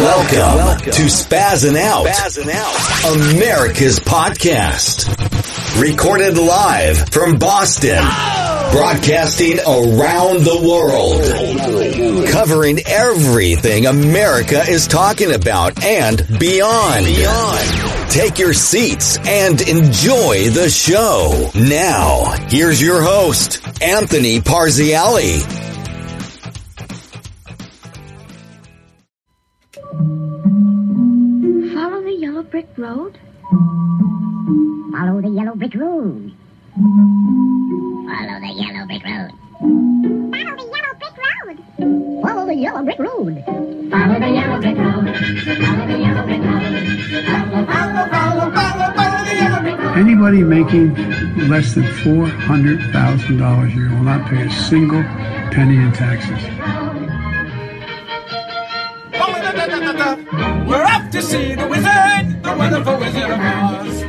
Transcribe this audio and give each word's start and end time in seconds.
Welcome, 0.00 0.38
Welcome. 0.38 0.92
to 0.92 1.02
Spazzing 1.02 1.76
Out, 1.76 2.06
Out, 2.06 3.34
America's 3.34 4.00
podcast. 4.00 5.06
Recorded 5.78 6.38
live 6.38 7.10
from 7.10 7.36
Boston, 7.36 8.02
broadcasting 8.72 9.58
around 9.58 10.40
the 10.40 10.58
world, 10.66 12.30
covering 12.32 12.78
everything 12.86 13.84
America 13.84 14.62
is 14.66 14.86
talking 14.86 15.32
about 15.34 15.84
and 15.84 16.26
beyond. 16.38 17.04
Beyond. 17.04 18.10
Take 18.10 18.38
your 18.38 18.54
seats 18.54 19.18
and 19.18 19.60
enjoy 19.60 20.48
the 20.48 20.70
show. 20.70 21.50
Now, 21.54 22.24
here's 22.48 22.80
your 22.80 23.02
host, 23.02 23.60
Anthony 23.82 24.40
Parziale. 24.40 25.69
Brick 32.50 32.66
road? 32.76 33.16
Follow 34.92 35.20
the 35.20 35.28
yellow 35.28 35.54
brick 35.54 35.74
road. 35.74 36.34
Follow 38.10 38.40
the 38.40 38.52
yellow 38.56 38.86
brick 38.86 39.04
road. 39.04 39.30
Follow 40.32 40.56
the 40.56 40.64
yellow 40.66 40.94
brick 40.98 41.14
road. 41.18 41.56
Follow 42.26 42.46
the 42.46 42.54
yellow 42.54 42.82
brick 42.82 42.98
road. 42.98 43.46
Follow 43.90 44.18
the 44.18 44.28
yellow 44.28 44.60
brick 44.60 44.76
road. 44.76 45.06
Follow, 47.26 47.66
follow, 47.66 48.04
follow, 48.10 48.50
follow, 48.50 48.88
follow 48.96 49.22
the 49.24 49.34
yellow 49.36 49.60
brick 49.62 49.78
road. 49.78 49.96
Anybody 49.96 50.42
making 50.42 50.94
less 51.48 51.74
than 51.74 51.84
$400,000 51.84 53.64
a 53.64 53.74
year 53.74 53.88
will 53.90 54.02
not 54.02 54.28
pay 54.28 54.42
a 54.42 54.50
single 54.50 55.04
penny 55.52 55.76
in 55.76 55.92
taxes. 55.92 56.42
We're 60.68 60.84
off 60.84 61.10
to 61.10 61.20
see 61.20 61.54
the 61.56 61.66
wizard, 61.66 62.39
the 62.39 62.39
wonderful 62.60 62.98
wizard 62.98 63.30
of 63.30 63.40
Oz. 63.40 64.04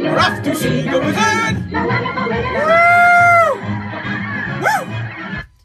We're 0.00 0.18
off 0.18 0.42
to 0.42 0.54
see 0.54 0.82
the 0.82 0.98
wizard. 0.98 1.56
Woo! 4.60 4.80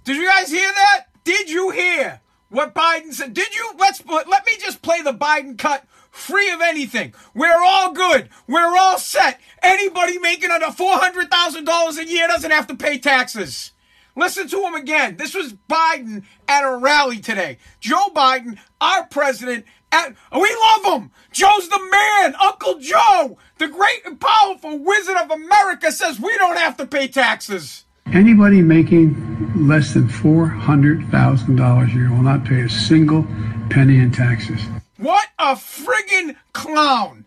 Did 0.03 0.15
you 0.15 0.27
guys 0.27 0.49
hear 0.49 0.71
that? 0.71 1.05
Did 1.23 1.49
you 1.49 1.71
hear 1.71 2.21
what 2.55 2.73
Biden 2.73 3.13
said? 3.13 3.33
Did 3.33 3.53
you? 3.53 3.73
Let's 3.77 4.03
let 4.05 4.45
me 4.45 4.53
just 4.59 4.81
play 4.81 5.01
the 5.01 5.13
Biden 5.13 5.57
cut 5.57 5.85
free 6.09 6.49
of 6.51 6.61
anything. 6.61 7.13
We're 7.33 7.61
all 7.61 7.91
good. 7.91 8.29
We're 8.47 8.77
all 8.77 8.97
set. 8.97 9.39
Anybody 9.61 10.17
making 10.19 10.51
under 10.51 10.67
$400,000 10.67 11.97
a 11.97 12.07
year 12.07 12.27
doesn't 12.27 12.51
have 12.51 12.67
to 12.67 12.75
pay 12.75 12.97
taxes. 12.97 13.71
Listen 14.15 14.47
to 14.47 14.61
him 14.61 14.75
again. 14.75 15.17
This 15.17 15.35
was 15.35 15.53
Biden 15.69 16.23
at 16.47 16.63
a 16.63 16.77
rally 16.77 17.19
today. 17.19 17.57
Joe 17.81 18.07
Biden, 18.15 18.57
our 18.79 19.05
president, 19.07 19.65
at, 19.91 20.15
we 20.31 20.57
love 20.61 21.01
him. 21.01 21.11
Joe's 21.33 21.67
the 21.67 21.89
man. 21.91 22.35
Uncle 22.41 22.79
Joe, 22.79 23.37
the 23.57 23.67
great 23.67 24.05
and 24.05 24.19
powerful 24.19 24.79
wizard 24.79 25.17
of 25.17 25.31
America, 25.31 25.91
says 25.91 26.19
we 26.19 26.37
don't 26.37 26.57
have 26.57 26.77
to 26.77 26.87
pay 26.87 27.09
taxes. 27.09 27.84
Anybody 28.13 28.61
making 28.61 29.67
less 29.67 29.93
than 29.93 30.07
$400,000 30.07 31.89
a 31.89 31.93
year 31.93 32.09
will 32.09 32.21
not 32.21 32.45
pay 32.45 32.61
a 32.61 32.69
single 32.69 33.23
penny 33.69 33.97
in 33.97 34.11
taxes. 34.11 34.61
What 34.97 35.27
a 35.37 35.55
friggin' 35.55 36.35
clown. 36.53 37.25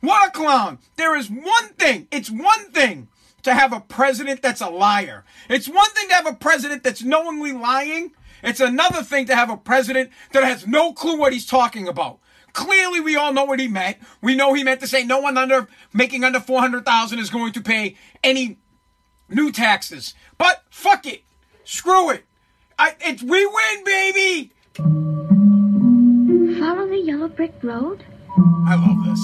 What 0.00 0.28
a 0.28 0.32
clown. 0.32 0.78
There 0.96 1.16
is 1.16 1.30
one 1.30 1.68
thing, 1.78 2.08
it's 2.10 2.30
one 2.30 2.72
thing 2.72 3.08
to 3.44 3.54
have 3.54 3.72
a 3.72 3.80
president 3.80 4.42
that's 4.42 4.60
a 4.60 4.70
liar. 4.70 5.24
It's 5.48 5.68
one 5.68 5.90
thing 5.90 6.08
to 6.08 6.14
have 6.14 6.26
a 6.26 6.34
president 6.34 6.82
that's 6.82 7.02
knowingly 7.02 7.52
lying. 7.52 8.12
It's 8.42 8.60
another 8.60 9.02
thing 9.02 9.26
to 9.26 9.36
have 9.36 9.50
a 9.50 9.56
president 9.56 10.10
that 10.32 10.42
has 10.42 10.66
no 10.66 10.92
clue 10.92 11.18
what 11.18 11.32
he's 11.32 11.46
talking 11.46 11.86
about. 11.86 12.18
Clearly, 12.54 13.00
we 13.00 13.16
all 13.16 13.32
know 13.32 13.44
what 13.44 13.60
he 13.60 13.68
meant. 13.68 13.98
We 14.22 14.34
know 14.34 14.52
he 14.54 14.64
meant 14.64 14.80
to 14.80 14.86
say 14.86 15.04
no 15.04 15.18
one 15.18 15.36
under 15.36 15.68
making 15.92 16.24
under 16.24 16.40
400,000 16.40 17.18
is 17.18 17.30
going 17.30 17.52
to 17.52 17.60
pay 17.60 17.96
any 18.22 18.58
new 19.28 19.50
taxes. 19.52 20.14
But 20.38 20.62
fuck 20.70 21.06
it. 21.06 21.22
Screw 21.64 22.10
it. 22.10 22.24
I, 22.78 22.94
it's, 23.00 23.22
we 23.22 23.46
win, 23.46 23.84
baby. 23.84 24.52
Follow 26.58 26.88
the 26.88 27.02
yellow 27.04 27.28
brick 27.28 27.54
road? 27.62 28.04
I 28.66 28.74
love 28.74 29.04
this. 29.04 29.20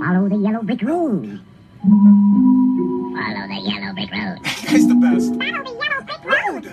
Follow 0.00 0.28
the 0.28 0.36
yellow 0.36 0.62
brick 0.62 0.82
road. 0.82 1.40
Follow 1.86 3.46
the 3.46 3.62
yellow 3.62 3.94
brick 3.94 4.10
road. 4.10 4.42
He's 4.66 4.88
the 4.88 4.96
best. 4.96 5.28
Follow 5.38 5.62
the 5.62 5.70
yellow 5.78 6.02
brick 6.02 6.24
road. 6.24 6.64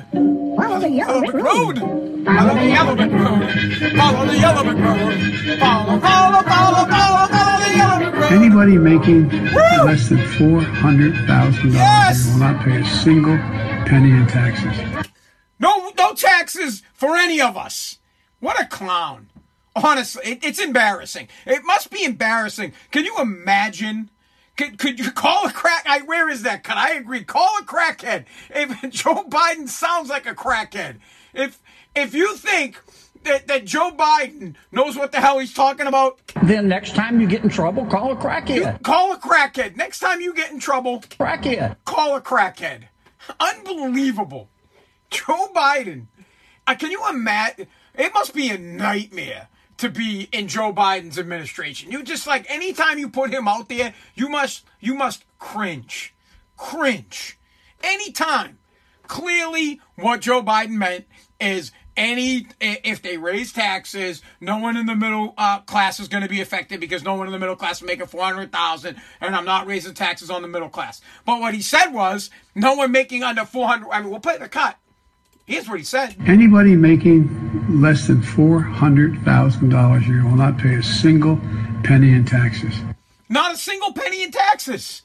Follow 0.57 0.79
the 0.79 0.89
yellow 0.89 1.13
uh, 1.13 1.19
brick 1.21 1.35
road. 1.43 1.77
Follow 2.25 2.55
the 2.55 2.65
yellow 2.65 2.95
brick 2.95 3.11
road. 3.11 3.51
Follow 3.95 4.25
the 4.25 4.37
yellow 4.39 4.63
brick 4.63 4.79
road. 4.79 5.13
Follow, 5.59 5.99
follow, 5.99 6.41
follow, 6.41 6.85
follow, 6.89 7.27
follow 7.27 7.59
the 7.63 7.69
yellow 7.77 7.99
brick 7.99 8.15
road. 8.15 8.31
Anybody 8.31 8.79
making 8.79 9.29
Woo! 9.29 9.83
less 9.85 10.09
than 10.09 10.17
$400,000 10.17 12.31
will 12.31 12.39
not 12.39 12.63
pay 12.65 12.81
a 12.81 12.85
single 12.85 13.37
penny 13.85 14.09
in 14.09 14.25
taxes. 14.25 14.75
No, 15.59 15.91
no 15.95 16.15
taxes 16.15 16.81
for 16.93 17.15
any 17.17 17.39
of 17.39 17.55
us. 17.55 17.99
What 18.39 18.59
a 18.59 18.65
clown. 18.65 19.29
Honestly, 19.75 20.23
it, 20.25 20.43
it's 20.43 20.57
embarrassing. 20.59 21.27
It 21.45 21.61
must 21.65 21.91
be 21.91 22.03
embarrassing. 22.03 22.73
Can 22.89 23.05
you 23.05 23.15
imagine? 23.19 24.09
Could, 24.55 24.77
could 24.77 24.99
you 24.99 25.11
call 25.11 25.47
a 25.47 25.51
crack? 25.51 25.85
I, 25.87 26.01
where 26.01 26.29
is 26.29 26.43
that? 26.43 26.63
Could 26.63 26.75
I 26.75 26.93
agree? 26.93 27.23
Call 27.23 27.49
a 27.59 27.63
crackhead. 27.63 28.25
If 28.49 28.81
Joe 28.91 29.23
Biden 29.27 29.67
sounds 29.67 30.09
like 30.09 30.27
a 30.27 30.35
crackhead. 30.35 30.97
If 31.33 31.59
if 31.95 32.13
you 32.13 32.35
think 32.35 32.79
that, 33.23 33.47
that 33.47 33.65
Joe 33.65 33.91
Biden 33.91 34.55
knows 34.71 34.95
what 34.95 35.11
the 35.11 35.19
hell 35.19 35.39
he's 35.39 35.53
talking 35.53 35.87
about, 35.87 36.19
then 36.43 36.67
next 36.67 36.95
time 36.95 37.19
you 37.19 37.27
get 37.27 37.43
in 37.43 37.49
trouble, 37.49 37.85
call 37.85 38.11
a 38.11 38.15
crackhead. 38.15 38.55
You 38.55 38.79
call 38.83 39.13
a 39.13 39.17
crackhead. 39.17 39.75
Next 39.75 39.99
time 39.99 40.21
you 40.21 40.33
get 40.33 40.51
in 40.51 40.59
trouble, 40.59 41.01
crackhead. 41.01 41.77
Call 41.85 42.15
a 42.15 42.21
crackhead. 42.21 42.83
Unbelievable. 43.39 44.49
Joe 45.09 45.49
Biden. 45.55 46.07
Uh, 46.67 46.75
can 46.75 46.91
you 46.91 47.07
imagine? 47.09 47.67
It 47.95 48.13
must 48.13 48.33
be 48.33 48.49
a 48.49 48.57
nightmare 48.57 49.47
to 49.83 49.89
be 49.89 50.29
in 50.31 50.47
Joe 50.47 50.73
Biden's 50.73 51.19
administration. 51.19 51.91
You 51.91 52.03
just 52.03 52.25
like 52.25 52.49
anytime 52.49 52.99
you 52.99 53.09
put 53.09 53.31
him 53.31 53.49
out 53.49 53.67
there, 53.67 53.93
you 54.15 54.29
must 54.29 54.63
you 54.79 54.95
must 54.95 55.25
cringe. 55.39 56.15
Cringe. 56.55 57.37
Anytime. 57.83 58.59
Clearly 59.07 59.81
what 59.95 60.21
Joe 60.21 60.41
Biden 60.41 60.71
meant 60.71 61.05
is 61.37 61.73
any 61.97 62.47
if 62.61 63.01
they 63.01 63.17
raise 63.17 63.51
taxes, 63.51 64.21
no 64.39 64.57
one 64.57 64.77
in 64.77 64.85
the 64.85 64.95
middle 64.95 65.33
uh, 65.37 65.59
class 65.59 65.99
is 65.99 66.07
going 66.07 66.23
to 66.23 66.29
be 66.29 66.39
affected 66.39 66.79
because 66.79 67.03
no 67.03 67.15
one 67.15 67.27
in 67.27 67.33
the 67.33 67.39
middle 67.39 67.57
class 67.57 67.81
is 67.81 67.87
making 67.87 68.07
four 68.07 68.23
hundred 68.23 68.53
thousand, 68.53 68.95
and 69.19 69.35
I'm 69.35 69.45
not 69.45 69.67
raising 69.67 69.93
taxes 69.93 70.29
on 70.29 70.41
the 70.41 70.47
middle 70.47 70.69
class. 70.69 71.01
But 71.25 71.41
what 71.41 71.53
he 71.53 71.61
said 71.61 71.89
was, 71.89 72.29
no 72.55 72.73
one 72.75 72.93
making 72.93 73.21
under 73.21 73.43
four 73.43 73.67
hundred. 73.67 73.89
I 73.91 74.01
mean, 74.01 74.11
we'll 74.11 74.21
play 74.21 74.37
the 74.37 74.47
cut. 74.47 74.77
Here's 75.45 75.67
what 75.67 75.77
he 75.77 75.83
said. 75.83 76.15
Anybody 76.25 76.75
making 76.75 77.81
less 77.81 78.07
than 78.07 78.21
$400,000 78.21 79.97
a 80.01 80.07
year 80.07 80.23
will 80.23 80.37
not 80.37 80.57
pay 80.57 80.75
a 80.75 80.83
single 80.83 81.37
penny 81.83 82.13
in 82.13 82.23
taxes. 82.23 82.79
Not 83.27 83.53
a 83.53 83.57
single 83.57 83.91
penny 83.91 84.23
in 84.23 84.31
taxes. 84.31 85.01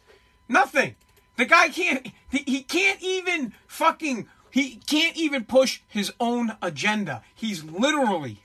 Nothing. 0.49 0.95
The 1.37 1.45
guy 1.45 1.69
can't, 1.71 2.07
he 2.31 2.63
can't 2.63 3.03
even 3.03 3.53
fucking, 3.67 4.29
he 4.51 4.77
can't 4.87 5.17
even 5.17 5.45
push 5.45 5.81
his 5.89 6.13
own 6.21 6.57
agenda. 6.63 7.23
He's 7.35 7.65
literally. 7.65 8.43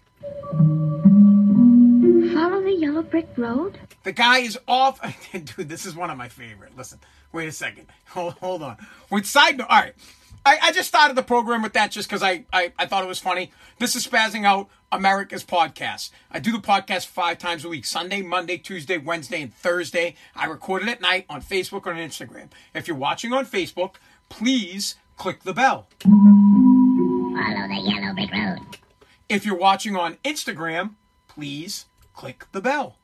Follow 2.34 2.62
the 2.62 2.76
yellow 2.76 3.04
brick 3.04 3.30
road? 3.38 3.78
The 4.04 4.12
guy 4.12 4.40
is 4.40 4.58
off. 4.68 5.00
Dude, 5.32 5.70
this 5.70 5.86
is 5.86 5.96
one 5.96 6.10
of 6.10 6.18
my 6.18 6.28
favorite. 6.28 6.76
Listen, 6.76 7.00
wait 7.32 7.48
a 7.48 7.52
second. 7.52 7.86
Hold, 8.10 8.34
hold 8.34 8.64
on. 8.64 8.78
With 9.12 9.28
side 9.28 9.58
note, 9.58 9.68
all 9.70 9.82
right. 9.82 9.94
I, 10.46 10.58
I 10.62 10.72
just 10.74 10.90
started 10.90 11.16
the 11.16 11.24
program 11.24 11.62
with 11.62 11.74
that 11.74 11.92
just 11.92 12.10
because 12.10 12.22
I, 12.22 12.44
I, 12.52 12.74
I 12.78 12.86
thought 12.86 13.04
it 13.04 13.08
was 13.08 13.20
funny. 13.20 13.52
This 13.80 13.96
is 13.96 14.06
Spazzing 14.06 14.46
Out 14.46 14.68
America's 14.92 15.44
podcast. 15.44 16.12
I 16.30 16.40
do 16.40 16.52
the 16.52 16.58
podcast 16.58 17.06
five 17.08 17.38
times 17.38 17.64
a 17.64 17.70
week 17.70 17.86
Sunday, 17.86 18.22
Monday, 18.22 18.58
Tuesday, 18.58 18.98
Wednesday, 18.98 19.42
and 19.42 19.54
Thursday. 19.54 20.16
I 20.36 20.46
record 20.48 20.84
it 20.84 20.90
at 20.90 21.00
night 21.02 21.26
on 21.30 21.42
Facebook 21.42 21.86
or 21.86 21.94
on 21.94 21.98
Instagram. 21.98 22.50
If 22.74 22.90
you're 22.90 22.98
watching 22.98 23.32
on 23.32 23.46
Facebook, 23.46 23.96
please 24.28 24.96
click 25.16 25.44
the 25.44 25.54
bell. 25.54 25.88
Follow 26.02 27.68
the 27.68 27.82
yellow 27.82 28.14
brick 28.14 28.32
road. 28.34 28.60
If 29.30 29.46
you're 29.46 29.56
watching 29.56 29.96
on 29.96 30.18
Instagram, 30.26 30.96
please 31.30 31.86
click 32.14 32.48
the 32.52 32.60
bell. 32.60 32.98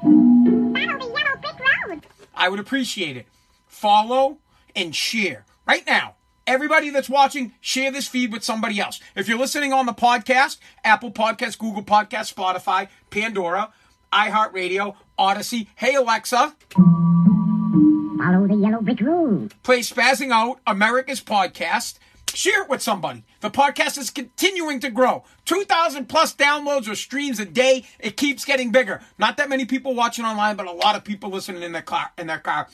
Follow 0.00 0.72
the 0.72 1.12
yellow 1.14 1.36
brick 1.36 1.60
road. 1.86 2.06
I 2.34 2.48
would 2.48 2.60
appreciate 2.60 3.18
it. 3.18 3.26
Follow 3.66 4.38
and 4.74 4.96
share. 4.96 5.44
Right 5.66 5.86
now, 5.86 6.14
everybody 6.48 6.88
that's 6.90 7.10
watching, 7.10 7.52
share 7.60 7.92
this 7.92 8.08
feed 8.08 8.32
with 8.32 8.42
somebody 8.42 8.80
else. 8.80 9.00
If 9.14 9.28
you're 9.28 9.38
listening 9.38 9.72
on 9.72 9.86
the 9.86 9.92
podcast, 9.92 10.56
Apple 10.82 11.12
Podcasts, 11.12 11.58
Google 11.58 11.84
Podcasts, 11.84 12.32
Spotify, 12.34 12.88
Pandora, 13.10 13.70
iHeartRadio, 14.12 14.96
Audacy, 15.18 15.68
hey 15.76 15.94
Alexa, 15.94 16.56
Follow 16.74 18.48
the 18.48 18.56
yellow 18.56 18.80
brick 18.80 19.00
road. 19.00 19.54
play 19.62 19.80
Spazzing 19.80 20.32
Out, 20.32 20.58
America's 20.66 21.20
podcast. 21.20 21.98
Share 22.34 22.62
it 22.64 22.68
with 22.68 22.82
somebody. 22.82 23.24
The 23.40 23.50
podcast 23.50 23.96
is 23.96 24.10
continuing 24.10 24.80
to 24.80 24.90
grow. 24.90 25.24
2,000 25.46 26.08
plus 26.08 26.34
downloads 26.34 26.88
or 26.88 26.94
streams 26.94 27.40
a 27.40 27.44
day. 27.46 27.84
It 27.98 28.16
keeps 28.16 28.44
getting 28.44 28.70
bigger. 28.70 29.00
Not 29.18 29.36
that 29.38 29.48
many 29.48 29.64
people 29.64 29.94
watching 29.94 30.24
online, 30.24 30.56
but 30.56 30.66
a 30.66 30.72
lot 30.72 30.94
of 30.96 31.04
people 31.04 31.30
listening 31.30 31.62
in 31.62 31.72
their 31.72 31.82
car. 31.82 32.10
In 32.18 32.26
their 32.26 32.38
car. 32.38 32.68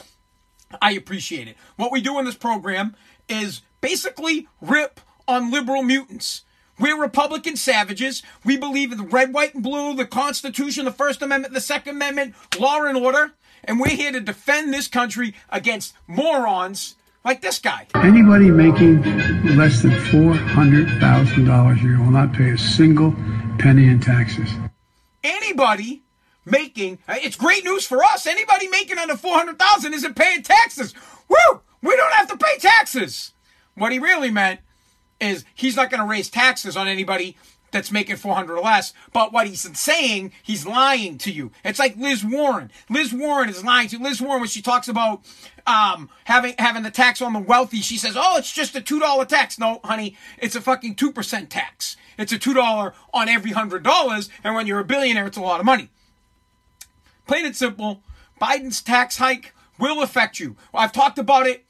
I 0.83 0.93
appreciate 0.93 1.47
it. 1.47 1.57
What 1.77 1.93
we 1.93 2.01
do 2.01 2.19
in 2.19 2.25
this 2.25 2.35
program 2.35 2.97
is 3.29 3.63
basically 3.81 4.49
rip 4.61 5.01
on 5.27 5.51
liberal 5.51 5.83
mutants. 5.83 6.43
We're 6.79 7.01
Republican 7.01 7.57
savages. 7.57 8.23
We 8.45 8.57
believe 8.57 8.91
in 8.91 8.99
the 8.99 9.05
red, 9.05 9.33
white, 9.33 9.55
and 9.55 9.63
blue, 9.63 9.95
the 9.95 10.07
Constitution, 10.07 10.85
the 10.85 10.93
First 10.93 11.23
Amendment, 11.23 11.55
the 11.55 11.61
Second 11.61 11.97
Amendment, 11.97 12.35
law 12.59 12.83
and 12.83 12.99
order. 12.99 13.33
And 13.63 13.79
we're 13.81 13.89
here 13.91 14.13
to 14.13 14.21
defend 14.21 14.75
this 14.75 14.89
country 14.89 15.35
against 15.51 15.95
morons 16.07 16.97
like 17.25 17.41
this 17.41 17.59
guy. 17.59 17.87
Anybody 17.95 18.51
making 18.51 19.03
less 19.57 19.83
than 19.83 19.93
$400,000 19.93 21.79
a 21.79 21.83
year 21.83 21.99
will 21.99 22.11
not 22.11 22.33
pay 22.33 22.51
a 22.51 22.59
single 22.59 23.15
penny 23.59 23.87
in 23.87 24.01
taxes. 24.01 24.51
Anybody 25.23 26.03
making 26.45 26.99
uh, 27.09 27.15
it's 27.17 27.37
great 27.37 27.65
news 27.65 27.87
for 27.87 28.05
us. 28.05 28.27
Anybody 28.27 28.69
making 28.69 28.99
under 28.99 29.17
400,000 29.17 29.95
isn't 29.95 30.15
paying 30.15 30.43
taxes. 30.43 30.95
Woo! 31.29 31.61
We 31.85 31.95
don't 31.97 32.15
have 32.15 32.29
to 32.29 32.37
pay 32.39 32.57
taxes. 32.59 33.33
What 33.75 33.93
he 33.93 33.99
really 33.99 34.31
meant 34.31 34.61
is 35.21 35.45
he's 35.55 35.77
not 35.77 35.91
going 35.91 36.01
to 36.01 36.07
raise 36.07 36.31
taxes 36.31 36.79
on 36.79 36.89
anybody 36.89 37.37
that's 37.73 37.93
making 37.93 38.17
400 38.17 38.57
or 38.57 38.63
less. 38.63 38.95
But 39.13 39.35
what 39.35 39.47
he's 39.47 39.79
saying, 39.79 40.33
he's 40.43 40.67
lying 40.67 41.19
to 41.19 41.31
you. 41.31 41.51
It's 41.63 41.79
like 41.79 41.97
Liz 41.97 42.25
Warren. 42.25 42.71
Liz 42.89 43.13
Warren 43.13 43.51
is 43.51 43.63
lying 43.63 43.89
to 43.89 43.99
you. 43.99 44.03
Liz 44.03 44.23
Warren 44.23 44.41
when 44.41 44.49
she 44.49 44.63
talks 44.63 44.89
about 44.89 45.27
um, 45.67 46.09
having 46.25 46.55
having 46.59 46.85
the 46.85 46.91
tax 46.91 47.21
on 47.21 47.35
the 47.35 47.39
wealthy. 47.39 47.83
She 47.83 47.99
says, 47.99 48.15
"Oh, 48.17 48.39
it's 48.39 48.53
just 48.53 48.77
a 48.77 48.81
two 48.81 49.01
dollar 49.01 49.27
tax." 49.27 49.59
No, 49.59 49.81
honey, 49.85 50.17
it's 50.39 50.57
a 50.57 50.61
fucking 50.63 50.95
two 50.95 51.13
percent 51.13 51.51
tax. 51.51 51.97
It's 52.17 52.33
a 52.33 52.39
two 52.39 52.55
dollar 52.55 52.95
on 53.13 53.29
every 53.29 53.51
hundred 53.51 53.83
dollars, 53.83 54.31
and 54.43 54.55
when 54.55 54.67
you're 54.67 54.81
a 54.81 54.85
billionaire, 54.85 55.27
it's 55.27 55.37
a 55.37 55.43
lot 55.43 55.61
of 55.61 55.67
money. 55.67 55.91
Plain 57.27 57.47
and 57.47 57.57
simple, 57.57 58.03
Biden's 58.41 58.83
tax 58.83 59.17
hike 59.17 59.53
will 59.79 60.03
affect 60.03 60.39
you. 60.39 60.57
I've 60.73 60.93
talked 60.93 61.19
about 61.19 61.47
it 61.47 61.65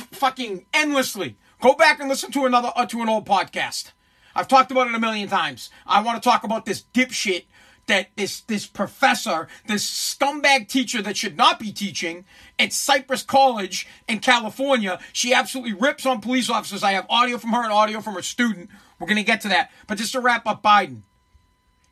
fucking 0.00 0.66
endlessly. 0.72 1.36
Go 1.60 1.74
back 1.74 2.00
and 2.00 2.08
listen 2.08 2.32
to 2.32 2.46
another 2.46 2.72
uh, 2.74 2.86
to 2.86 3.02
an 3.02 3.08
old 3.08 3.26
podcast. 3.26 3.92
I've 4.34 4.48
talked 4.48 4.70
about 4.70 4.88
it 4.88 4.94
a 4.94 4.98
million 4.98 5.28
times. 5.28 5.70
I 5.86 6.02
want 6.02 6.22
to 6.22 6.28
talk 6.28 6.44
about 6.44 6.64
this 6.64 6.84
dipshit 6.94 7.44
that 7.86 8.08
this 8.16 8.40
this 8.42 8.66
professor, 8.66 9.48
this 9.66 9.84
scumbag 9.88 10.68
teacher 10.68 11.02
that 11.02 11.16
should 11.16 11.36
not 11.36 11.58
be 11.58 11.72
teaching 11.72 12.24
at 12.58 12.72
Cypress 12.72 13.22
College 13.22 13.86
in 14.08 14.20
California. 14.20 15.00
She 15.12 15.34
absolutely 15.34 15.74
rips 15.74 16.06
on 16.06 16.20
police 16.20 16.48
officers. 16.48 16.82
I 16.82 16.92
have 16.92 17.06
audio 17.10 17.36
from 17.36 17.50
her 17.50 17.62
and 17.62 17.72
audio 17.72 18.00
from 18.00 18.14
her 18.14 18.22
student. 18.22 18.70
We're 18.98 19.08
gonna 19.08 19.22
get 19.22 19.40
to 19.42 19.48
that. 19.48 19.70
But 19.86 19.98
just 19.98 20.12
to 20.12 20.20
wrap 20.20 20.46
up 20.46 20.62
Biden, 20.62 21.02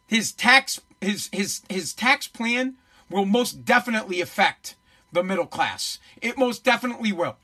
his 0.07 0.33
tax 0.33 0.81
his 1.01 1.29
his 1.33 1.63
his 1.69 1.93
tax 1.93 2.27
plan 2.29 2.77
will 3.11 3.25
most 3.25 3.65
definitely 3.65 4.21
affect 4.21 4.77
the 5.13 5.25
middle 5.25 5.47
class. 5.47 5.99
It 6.23 6.39
most 6.39 6.65
definitely 6.65 7.13
will. 7.13 7.37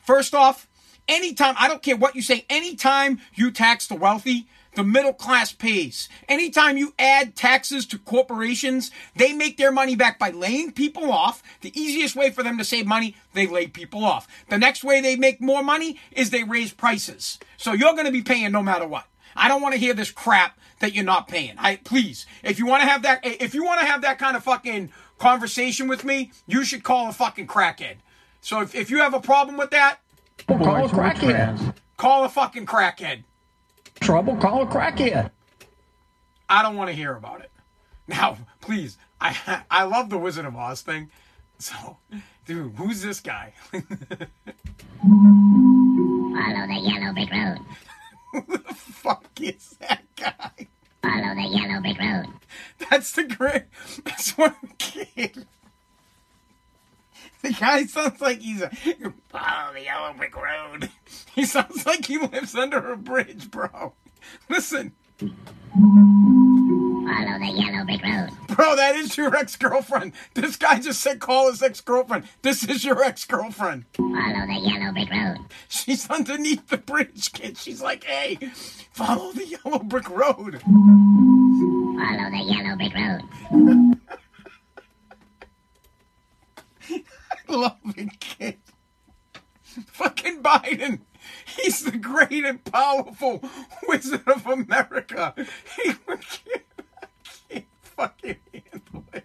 First 0.00 0.34
off, 0.34 0.68
anytime 1.06 1.54
I 1.58 1.68
don't 1.68 1.82
care 1.82 1.96
what 1.96 2.14
you 2.14 2.22
say, 2.22 2.44
anytime 2.48 3.20
you 3.34 3.50
tax 3.50 3.86
the 3.86 3.94
wealthy, 3.94 4.48
the 4.74 4.84
middle 4.84 5.12
class 5.12 5.52
pays. 5.52 6.08
Anytime 6.28 6.76
you 6.76 6.94
add 6.98 7.34
taxes 7.34 7.84
to 7.86 7.98
corporations, 7.98 8.92
they 9.16 9.32
make 9.32 9.56
their 9.56 9.72
money 9.72 9.96
back 9.96 10.18
by 10.18 10.30
laying 10.30 10.70
people 10.70 11.10
off. 11.10 11.42
The 11.62 11.76
easiest 11.78 12.14
way 12.14 12.30
for 12.30 12.44
them 12.44 12.58
to 12.58 12.64
save 12.64 12.86
money, 12.86 13.16
they 13.32 13.46
lay 13.46 13.66
people 13.66 14.04
off. 14.04 14.28
The 14.48 14.58
next 14.58 14.84
way 14.84 15.00
they 15.00 15.16
make 15.16 15.40
more 15.40 15.64
money 15.64 15.98
is 16.12 16.30
they 16.30 16.44
raise 16.44 16.72
prices. 16.72 17.38
So 17.56 17.72
you're 17.72 17.94
going 17.94 18.06
to 18.06 18.12
be 18.12 18.22
paying 18.22 18.52
no 18.52 18.62
matter 18.62 18.86
what. 18.86 19.06
I 19.34 19.48
don't 19.48 19.62
want 19.62 19.74
to 19.74 19.80
hear 19.80 19.94
this 19.94 20.12
crap 20.12 20.58
that 20.80 20.94
you're 20.94 21.04
not 21.04 21.26
paying. 21.26 21.54
I 21.58 21.76
please, 21.76 22.26
if 22.44 22.58
you 22.58 22.66
want 22.66 22.82
to 22.82 22.88
have 22.88 23.02
that, 23.02 23.20
if 23.24 23.54
you 23.54 23.64
want 23.64 23.80
to 23.80 23.86
have 23.86 24.02
that 24.02 24.18
kind 24.18 24.36
of 24.36 24.44
fucking 24.44 24.90
conversation 25.18 25.88
with 25.88 26.04
me, 26.04 26.30
you 26.46 26.64
should 26.64 26.84
call 26.84 27.08
a 27.08 27.12
fucking 27.12 27.46
crackhead. 27.48 27.96
So 28.40 28.60
if, 28.60 28.74
if 28.74 28.90
you 28.90 28.98
have 28.98 29.14
a 29.14 29.20
problem 29.20 29.56
with 29.56 29.70
that, 29.70 29.98
Call 30.46 30.84
a 30.86 30.88
crackhead. 30.88 31.20
trans. 31.20 31.60
call 31.96 32.24
a 32.24 32.28
fucking 32.28 32.66
crackhead. 32.66 33.24
Trouble, 34.00 34.36
call 34.36 34.62
a 34.62 34.66
crackhead. 34.66 35.30
I 36.48 36.62
don't 36.62 36.76
want 36.76 36.88
to 36.88 36.94
hear 36.96 37.14
about 37.14 37.40
it. 37.40 37.50
Now, 38.08 38.38
please, 38.62 38.96
I 39.20 39.36
I 39.70 39.82
love 39.82 40.08
the 40.08 40.16
Wizard 40.16 40.46
of 40.46 40.56
Oz 40.56 40.80
thing. 40.80 41.10
So, 41.58 41.98
dude, 42.46 42.72
who's 42.76 43.02
this 43.02 43.20
guy? 43.20 43.52
Follow 43.72 43.82
the 46.66 46.80
yellow 46.82 47.12
brick 47.12 47.30
road. 47.30 47.58
Who 48.32 48.56
the 48.56 48.74
fuck 48.74 49.24
is 49.40 49.76
that 49.80 50.02
guy? 50.16 50.68
Follow 51.02 51.34
the 51.34 51.48
yellow 51.50 51.80
brick 51.82 51.98
road. 52.00 52.26
That's 52.90 53.12
the 53.12 53.24
great. 53.24 53.64
That's 54.04 54.30
one 54.38 54.54
kid. 54.78 55.46
The 57.42 57.52
guy 57.52 57.84
sounds 57.86 58.20
like 58.20 58.40
he's 58.40 58.62
a 58.62 58.70
follow 59.28 59.72
the 59.72 59.82
yellow 59.84 60.12
brick 60.14 60.34
road. 60.36 60.90
He 61.34 61.44
sounds 61.44 61.84
like 61.86 62.04
he 62.06 62.18
lives 62.18 62.54
under 62.56 62.90
a 62.92 62.96
bridge, 62.96 63.48
bro. 63.50 63.92
Listen, 64.48 64.92
Follow 65.20 65.32
the 67.38 67.52
yellow 67.54 67.84
brick 67.84 68.02
road. 68.04 68.30
bro, 68.48 68.74
that 68.76 68.96
is 68.96 69.16
your 69.16 69.34
ex 69.36 69.54
girlfriend. 69.56 70.12
This 70.34 70.56
guy 70.56 70.78
just 70.80 71.00
said 71.00 71.20
call 71.20 71.48
his 71.50 71.62
ex 71.62 71.80
girlfriend. 71.80 72.24
This 72.42 72.64
is 72.68 72.84
your 72.84 73.02
ex 73.04 73.24
girlfriend. 73.24 73.84
Follow 73.96 74.46
the 74.46 74.60
yellow 74.60 74.92
brick 74.92 75.10
road. 75.10 75.38
She's 75.68 76.08
underneath 76.10 76.66
the 76.68 76.78
bridge, 76.78 77.32
kid. 77.32 77.56
She's 77.56 77.80
like, 77.80 78.02
hey, 78.04 78.36
follow 78.92 79.32
the 79.32 79.46
yellow 79.46 79.78
brick 79.78 80.10
road. 80.10 80.60
Follow 80.62 82.30
the 82.30 82.44
yellow 82.44 82.76
brick 82.76 82.94
road. 82.94 83.22
Love 87.48 87.78
it, 87.96 88.20
kid. 88.20 88.58
Fucking 89.86 90.42
Biden. 90.42 91.00
He's 91.46 91.84
the 91.84 91.98
great 91.98 92.44
and 92.44 92.62
powerful 92.64 93.42
wizard 93.86 94.26
of 94.26 94.46
America. 94.46 95.34
He 95.76 95.92
can't, 95.92 96.62
I 96.88 96.98
can't 97.48 97.66
fucking 97.82 98.36
handle 98.52 99.04
it. 99.12 99.24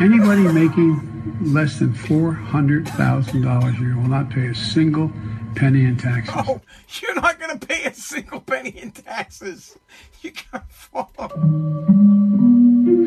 Anybody 0.00 0.42
making 0.42 1.16
less 1.40 1.78
than 1.78 1.92
$400,000 1.92 3.76
a 3.76 3.80
year 3.80 3.96
will 3.96 4.08
not 4.08 4.30
pay 4.30 4.48
a 4.48 4.54
single 4.54 5.10
penny 5.54 5.84
in 5.84 5.96
taxes. 5.96 6.34
Oh, 6.36 6.60
you're 7.00 7.14
not 7.14 7.40
gonna 7.40 7.58
pay 7.58 7.84
a 7.84 7.94
single 7.94 8.40
penny 8.40 8.70
in 8.70 8.90
taxes. 8.90 9.78
You 10.20 10.32
gotta 10.52 10.64
follow. 10.68 12.25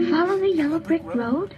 Follow 0.07 0.37
the 0.39 0.53
yellow 0.55 0.79
brick 0.79 1.03
road. 1.03 1.53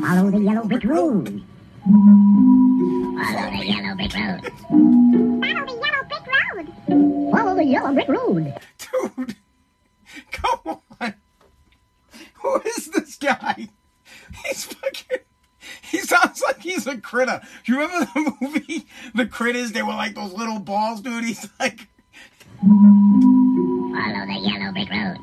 Follow 0.00 0.30
the 0.30 0.40
yellow 0.40 0.64
brick 0.64 0.84
road. 0.84 1.42
Follow 1.84 3.50
the 3.50 3.64
yellow 3.66 3.94
brick 3.94 4.14
road. 4.14 4.40
Follow 5.42 5.66
the 5.66 5.74
yellow 5.84 6.04
brick 6.08 6.26
road. 6.26 6.66
Follow 7.30 7.54
the 7.54 7.64
yellow 7.64 7.92
brick 7.92 8.08
road. 8.08 8.54
Dude, 8.78 9.36
come 10.32 10.80
on. 11.00 11.14
Who 12.34 12.60
is 12.62 12.86
this 12.90 13.16
guy? 13.16 13.68
He's 14.44 14.64
fucking. 14.64 15.18
He 15.90 15.98
sounds 15.98 16.42
like 16.46 16.62
he's 16.62 16.86
a 16.86 16.96
critter. 16.96 17.42
Do 17.64 17.72
you 17.72 17.80
remember 17.80 18.06
the 18.14 18.34
movie, 18.40 18.86
The 19.14 19.26
Critters? 19.26 19.72
They 19.72 19.82
were 19.82 19.92
like 19.92 20.14
those 20.14 20.32
little 20.32 20.58
balls, 20.58 21.02
dude. 21.02 21.24
He's 21.24 21.46
like, 21.60 21.86
Follow 22.62 24.26
the 24.26 24.38
yellow 24.40 24.72
brick 24.72 24.90
road. 24.90 25.18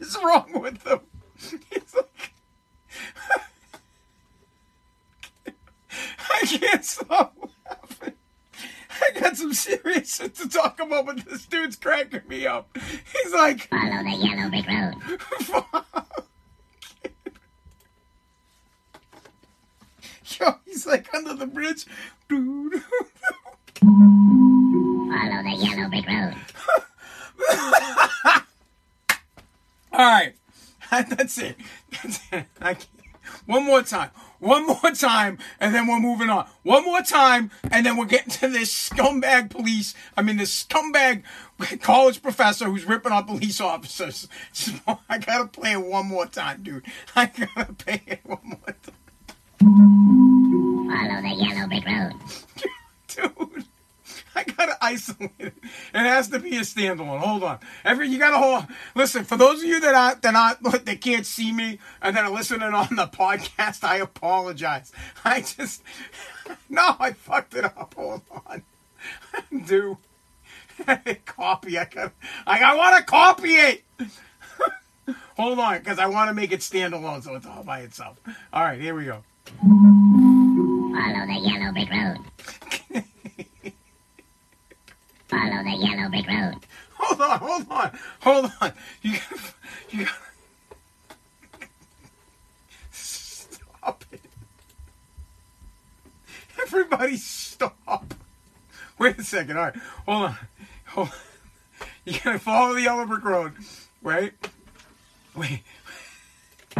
is 0.00 0.16
wrong 0.22 0.60
with 0.60 0.82
them? 0.84 1.00
He's 1.70 1.94
like, 1.94 2.32
I 6.32 6.40
can't 6.46 6.84
stop 6.84 7.36
laughing. 7.66 8.14
I 9.00 9.20
got 9.20 9.36
some 9.36 9.54
serious 9.54 10.16
shit 10.16 10.34
to 10.36 10.48
talk 10.48 10.80
about, 10.80 11.06
but 11.06 11.24
this 11.24 11.46
dude's 11.46 11.76
cracking 11.76 12.22
me 12.28 12.46
up. 12.46 12.76
He's 12.76 13.32
like, 13.32 13.68
follow 13.68 14.02
the 14.02 14.10
yellow 14.10 14.48
brick 14.50 14.66
road. 14.66 14.94
Yo, 20.40 20.54
he's 20.66 20.86
like 20.86 21.12
under 21.14 21.34
the 21.34 21.46
bridge, 21.46 21.86
dude. 22.28 22.82
follow 23.80 25.42
the 25.42 25.56
yellow 25.56 25.88
brick 25.88 26.06
road. 26.06 26.34
All 29.98 30.04
right. 30.04 30.34
That's 30.90 31.36
it. 31.38 31.56
That's 31.90 32.20
it. 32.32 32.46
I 32.60 32.74
can't. 32.74 32.88
One 33.46 33.64
more 33.64 33.82
time. 33.82 34.10
One 34.38 34.66
more 34.66 34.92
time, 34.92 35.38
and 35.58 35.74
then 35.74 35.88
we're 35.88 35.98
moving 35.98 36.30
on. 36.30 36.46
One 36.62 36.84
more 36.84 37.02
time, 37.02 37.50
and 37.72 37.84
then 37.84 37.96
we're 37.96 38.06
getting 38.06 38.30
to 38.30 38.48
this 38.48 38.88
scumbag 38.88 39.50
police. 39.50 39.94
I 40.16 40.22
mean, 40.22 40.36
this 40.36 40.64
scumbag 40.64 41.24
college 41.80 42.22
professor 42.22 42.66
who's 42.66 42.84
ripping 42.84 43.10
on 43.10 43.24
police 43.24 43.60
officers. 43.60 44.28
So 44.52 44.72
I 45.08 45.18
gotta 45.18 45.48
play 45.48 45.72
it 45.72 45.84
one 45.84 46.06
more 46.06 46.26
time, 46.26 46.62
dude. 46.62 46.84
I 47.16 47.26
gotta 47.26 47.72
play 47.72 48.02
it 48.06 48.20
one 48.24 48.38
more 48.44 48.76
time. 48.82 48.94
Follow 50.88 51.22
the 51.22 51.34
yellow 51.36 51.66
brick 51.68 51.84
road. 51.86 52.12
Dude, 53.08 53.64
I 54.38 54.44
gotta 54.44 54.78
isolate 54.80 55.32
it. 55.40 55.54
It 55.62 55.98
has 55.98 56.28
to 56.28 56.38
be 56.38 56.56
a 56.56 56.60
standalone. 56.60 57.18
Hold 57.18 57.42
on. 57.42 57.58
Every 57.84 58.08
you 58.08 58.20
gotta 58.20 58.38
hold. 58.38 58.66
Listen, 58.94 59.24
for 59.24 59.36
those 59.36 59.60
of 59.60 59.68
you 59.68 59.80
that 59.80 59.94
are 59.96 60.14
that 60.14 60.32
not 60.32 60.62
that 60.84 61.00
can't 61.00 61.26
see 61.26 61.50
me 61.50 61.80
and 62.00 62.16
that 62.16 62.24
are 62.24 62.30
listening 62.30 62.72
on 62.72 62.94
the 62.94 63.08
podcast, 63.08 63.82
I 63.82 63.96
apologize. 63.96 64.92
I 65.24 65.40
just 65.40 65.82
no, 66.68 66.94
I 67.00 67.14
fucked 67.14 67.54
it 67.54 67.64
up. 67.64 67.94
Hold 67.96 68.22
on, 68.46 68.62
do 69.66 69.98
copy. 71.26 71.76
I 71.76 71.84
got. 71.86 72.12
I, 72.46 72.62
I 72.62 72.76
want 72.76 72.96
to 72.96 73.02
copy 73.02 73.54
it. 73.54 73.82
Hold 75.36 75.58
on, 75.58 75.78
because 75.78 75.98
I 75.98 76.06
want 76.06 76.28
to 76.28 76.34
make 76.34 76.52
it 76.52 76.60
standalone, 76.60 77.24
so 77.24 77.34
it's 77.34 77.46
all 77.46 77.64
by 77.64 77.80
itself. 77.80 78.20
All 78.52 78.62
right, 78.62 78.80
here 78.80 78.94
we 78.94 79.06
go. 79.06 79.24
Follow 79.58 81.26
the 81.26 81.40
yellow 81.42 81.72
brick 81.72 81.90
road. 81.90 83.04
Follow 85.28 85.62
the 85.62 85.76
yellow 85.76 86.08
brick 86.08 86.26
road. 86.26 86.56
Hold 86.94 87.20
on, 87.20 87.38
hold 87.38 87.66
on, 87.70 87.98
hold 88.20 88.52
on. 88.60 88.72
You 89.02 89.12
gotta, 89.12 89.42
you 89.90 90.04
gotta 90.04 90.16
stop 92.90 94.04
it. 94.10 94.20
Everybody, 96.60 97.16
stop. 97.16 98.14
Wait 98.98 99.18
a 99.18 99.22
second. 99.22 99.56
All 99.58 99.64
right, 99.64 99.76
hold 100.06 100.24
on, 100.24 100.36
hold. 100.86 101.08
On. 101.08 101.14
You 102.04 102.18
gotta 102.24 102.38
follow 102.38 102.74
the 102.74 102.82
yellow 102.82 103.04
brick 103.04 103.22
road, 103.22 103.52
right? 104.02 104.32
Wait, 105.36 105.60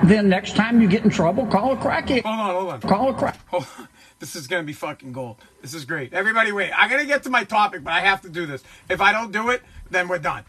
Then 0.04 0.28
next 0.30 0.56
time 0.56 0.80
you 0.80 0.88
get 0.88 1.04
in 1.04 1.10
trouble, 1.10 1.46
call 1.46 1.72
a 1.72 1.76
crackhead. 1.76 2.22
hold 2.22 2.40
on, 2.40 2.54
hold 2.54 2.72
on. 2.72 2.80
Call 2.80 3.10
a 3.10 3.14
crack. 3.14 3.38
Hold 3.48 3.66
on. 3.78 3.88
This 4.18 4.34
is 4.34 4.46
gonna 4.46 4.64
be 4.64 4.72
fucking 4.72 5.12
gold. 5.12 5.36
This 5.62 5.74
is 5.74 5.84
great. 5.84 6.12
Everybody, 6.12 6.52
wait. 6.52 6.72
I'm 6.76 6.88
going 6.90 7.00
to 7.00 7.06
get 7.06 7.22
to 7.24 7.30
my 7.30 7.44
topic, 7.44 7.84
but 7.84 7.92
I 7.92 8.00
have 8.00 8.22
to 8.22 8.28
do 8.28 8.46
this. 8.46 8.62
If 8.88 9.00
I 9.00 9.12
don't 9.12 9.32
do 9.32 9.50
it, 9.50 9.62
then 9.90 10.08
we're 10.08 10.18
done. 10.18 10.44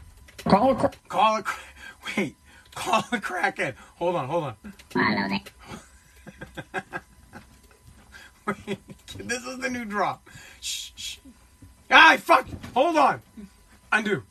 Call 0.46 0.72
a 0.72 0.76
crack. 0.76 0.98
Call 1.10 1.38
a. 1.38 1.44
cra- 1.44 1.62
Wait. 2.18 2.36
Call 2.76 3.00
a 3.12 3.18
crackhead. 3.18 3.76
Hold 3.98 4.16
on, 4.16 4.28
hold 4.28 4.44
on. 4.46 4.56
Follow 4.90 5.28
the 5.28 5.42
Wait. 8.68 8.80
This 9.18 9.46
is 9.46 9.60
the 9.60 9.70
new 9.70 9.86
drop. 9.86 10.28
Shh, 10.62 10.92
shh. 10.96 11.18
Ah, 11.92 12.18
fuck. 12.20 12.48
Hold 12.74 12.98
on. 12.98 13.22
Undo. 13.92 14.24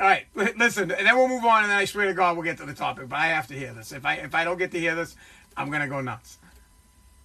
All 0.00 0.06
right, 0.06 0.24
listen, 0.34 0.90
and 0.90 1.06
then 1.06 1.14
we'll 1.14 1.28
move 1.28 1.44
on, 1.44 1.62
and 1.64 1.70
then 1.70 1.76
I 1.76 1.84
swear 1.84 2.06
to 2.06 2.14
God 2.14 2.34
we'll 2.34 2.44
get 2.44 2.56
to 2.58 2.64
the 2.64 2.72
topic. 2.72 3.10
But 3.10 3.16
I 3.18 3.26
have 3.26 3.46
to 3.48 3.54
hear 3.54 3.74
this. 3.74 3.92
If 3.92 4.06
I 4.06 4.14
if 4.14 4.34
I 4.34 4.44
don't 4.44 4.56
get 4.56 4.70
to 4.72 4.80
hear 4.80 4.94
this, 4.94 5.14
I'm 5.58 5.70
gonna 5.70 5.88
go 5.88 6.00
nuts. 6.00 6.38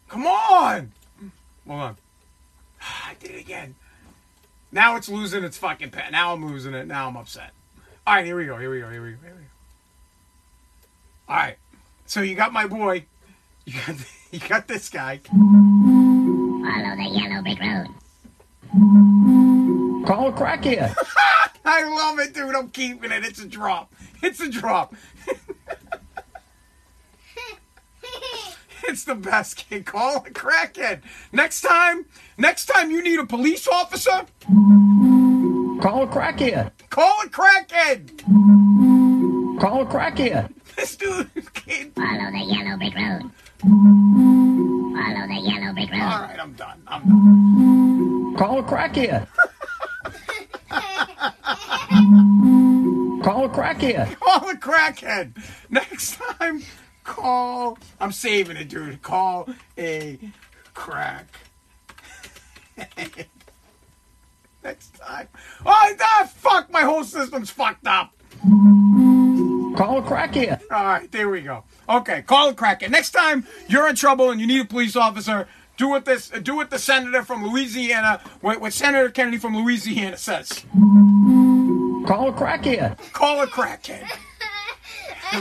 Come 0.08 0.28
on. 0.28 0.92
Hold 1.68 1.80
on. 1.80 1.98
I 2.82 3.16
did 3.20 3.32
it 3.32 3.40
again. 3.40 3.76
Now 4.72 4.96
it's 4.96 5.10
losing 5.10 5.44
its 5.44 5.58
fucking 5.58 5.92
pet. 5.92 6.12
Now 6.12 6.34
I'm 6.34 6.46
losing 6.46 6.74
it. 6.74 6.88
Now 6.88 7.08
I'm 7.08 7.18
upset. 7.18 7.52
All 8.06 8.16
right, 8.16 8.26
here 8.26 8.36
we 8.36 8.46
go. 8.46 8.58
Here 8.58 8.70
we 8.70 8.82
go. 8.82 8.90
Here 8.90 9.04
we 9.04 9.12
go. 9.12 9.18
Here 9.24 9.34
we 9.36 9.42
go. 9.42 9.48
All 11.30 11.36
right. 11.38 11.58
So 12.06 12.22
you 12.22 12.36
got 12.36 12.54
my 12.54 12.68
boy. 12.68 13.06
You 13.66 13.74
got 13.86 13.96
you 14.32 14.40
got 14.40 14.68
this 14.68 14.90
guy. 14.90 15.22
follow 15.26 16.96
the 16.96 17.10
yellow 17.12 17.42
brick 17.42 17.60
road. 17.60 17.88
Call 20.06 20.28
a 20.28 20.32
crackhead. 20.34 20.96
I 21.66 21.84
love 21.84 22.20
it, 22.20 22.34
dude. 22.34 22.54
I'm 22.54 22.70
keeping 22.70 23.12
it. 23.12 23.26
It's 23.26 23.42
a 23.42 23.48
drop. 23.48 23.92
It's 24.22 24.40
a 24.40 24.50
drop. 24.50 24.94
it's 28.88 29.04
the 29.06 29.15
best 29.15 29.58
kid. 29.58 29.86
Call 29.86 30.18
a 30.18 30.30
crackhead. 30.30 31.01
Next 31.32 31.62
time, 31.62 32.06
next 32.38 32.65
time 32.65 32.92
you 32.92 33.01
need 33.04 33.20
a 33.20 33.25
police 33.25 33.68
officer, 33.68 34.25
Call 35.82 36.04
a 36.04 36.08
crackhead. 36.08 36.72
call 36.89 37.22
a 37.24 37.27
crackhead. 37.30 38.22
Call 39.60 39.82
a 39.82 39.86
crackhead. 39.86 40.51
This 40.75 40.96
dude, 40.96 41.30
kid. 41.54 41.94
Follow 41.96 42.32
the 42.32 42.44
yellow 42.46 42.77
brick 42.77 42.96
road. 42.96 43.32
Follow 43.62 45.27
the 45.27 45.39
yellow 45.42 45.74
brick 45.74 45.92
road. 45.92 46.01
All 46.01 46.22
right, 46.24 46.39
I'm 46.39 46.54
done. 46.54 46.82
I'm 46.88 47.04
done. 47.04 48.36
Call 48.38 48.60
a 48.60 48.63
crackhead. 48.63 49.27
Call 53.24 53.46
a 53.46 53.50
crackhead. 53.50 54.20
Call 54.20 54.50
a 54.50 54.56
crackhead. 54.56 55.36
Next 55.70 56.18
time, 56.39 56.62
call. 57.06 57.78
I'm 58.02 58.12
saving 58.12 58.58
it, 58.58 58.68
dude. 58.68 59.02
Call 59.02 59.48
a 59.78 60.20
crack. 60.74 61.28
Next 64.64 64.96
time. 64.96 65.28
Oh, 65.66 65.96
ah, 66.02 66.30
fuck! 66.36 66.72
My 66.72 66.82
whole 66.82 67.04
system's 67.04 67.52
fucked 67.52 67.88
up. 67.88 68.12
Call 68.42 70.00
a 70.00 70.02
crackhead. 70.02 70.62
All 70.72 70.86
right, 70.86 71.12
there 71.12 71.30
we 71.30 71.42
go. 71.42 71.64
Okay, 71.88 72.24
call 72.24 72.50
a 72.50 72.54
crackhead. 72.54 72.90
Next 72.90 73.12
time 73.12 73.46
you're 73.68 73.88
in 73.88 73.96
trouble 73.96 74.32
and 74.32 74.42
you 74.42 74.48
need 74.48 74.62
a 74.62 74.66
police 74.66 74.96
officer, 74.96 75.48
do 75.78 75.90
what 75.90 76.06
this, 76.06 76.30
do 76.30 76.56
what 76.56 76.70
the 76.70 76.80
senator 76.80 77.24
from 77.24 77.46
Louisiana, 77.46 78.22
what, 78.42 78.62
what 78.62 78.74
Senator 78.74 79.10
Kennedy 79.10 79.38
from 79.38 79.56
Louisiana 79.56 80.18
says. 80.18 80.66
Call 82.08 82.30
a 82.30 82.34
crackhead. 82.34 82.98
Call 83.12 83.42
a 83.42 83.48
crackhead. 83.48 84.08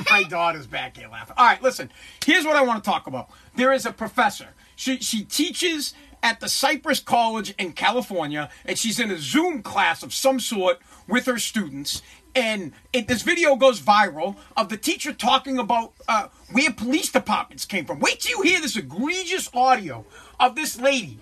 My 0.10 0.22
daughter's 0.24 0.66
back 0.66 0.96
here 0.96 1.08
laughing. 1.08 1.34
All 1.36 1.46
right, 1.46 1.62
listen. 1.62 1.90
Here's 2.24 2.44
what 2.44 2.56
I 2.56 2.62
want 2.62 2.82
to 2.82 2.90
talk 2.90 3.06
about. 3.06 3.28
There 3.56 3.72
is 3.72 3.86
a 3.86 3.92
professor. 3.92 4.48
She 4.76 4.98
she 4.98 5.24
teaches 5.24 5.94
at 6.22 6.40
the 6.40 6.48
Cypress 6.48 7.00
College 7.00 7.54
in 7.58 7.72
California, 7.72 8.48
and 8.64 8.78
she's 8.78 8.98
in 8.98 9.10
a 9.10 9.18
Zoom 9.18 9.62
class 9.62 10.02
of 10.02 10.12
some 10.12 10.40
sort 10.40 10.78
with 11.06 11.26
her 11.26 11.38
students. 11.38 12.02
And 12.34 12.72
it, 12.92 13.06
this 13.06 13.22
video 13.22 13.54
goes 13.54 13.80
viral 13.80 14.36
of 14.56 14.68
the 14.68 14.76
teacher 14.76 15.12
talking 15.12 15.58
about 15.58 15.92
uh, 16.08 16.28
where 16.50 16.72
police 16.72 17.12
departments 17.12 17.64
came 17.64 17.84
from. 17.84 18.00
Wait 18.00 18.20
till 18.20 18.38
you 18.38 18.50
hear 18.50 18.60
this 18.60 18.76
egregious 18.76 19.48
audio 19.54 20.04
of 20.40 20.56
this 20.56 20.80
lady 20.80 21.18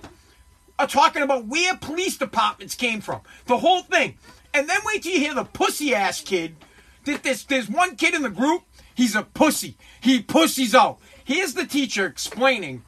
are 0.79 0.87
talking 0.87 1.23
about 1.23 1.47
where 1.47 1.77
police 1.77 2.17
departments 2.17 2.75
came 2.75 3.01
from. 3.01 3.21
The 3.47 3.59
whole 3.59 3.83
thing. 3.83 4.17
And 4.55 4.69
then 4.69 4.79
wait 4.87 5.03
till 5.03 5.13
you 5.13 5.21
hear 5.21 5.35
the 5.35 5.45
pussy 5.45 5.95
ass 5.95 6.21
kid. 6.21 6.57
There- 7.05 7.19
There's, 7.19 7.45
there's 7.45 7.69
one 7.69 7.97
kid 7.97 8.15
in 8.15 8.23
the 8.23 8.31
group, 8.31 8.63
he's 8.95 9.15
a 9.15 9.23
pussy. 9.23 9.77
He 10.01 10.23
pussies 10.23 10.75
out. 10.75 10.99
Here's 11.25 11.55
the 11.55 11.67
teacher 11.67 12.07
explaining 12.07 12.83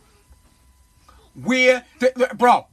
where, 1.34 1.84
the, 2.00 2.30
bro, 2.36 2.66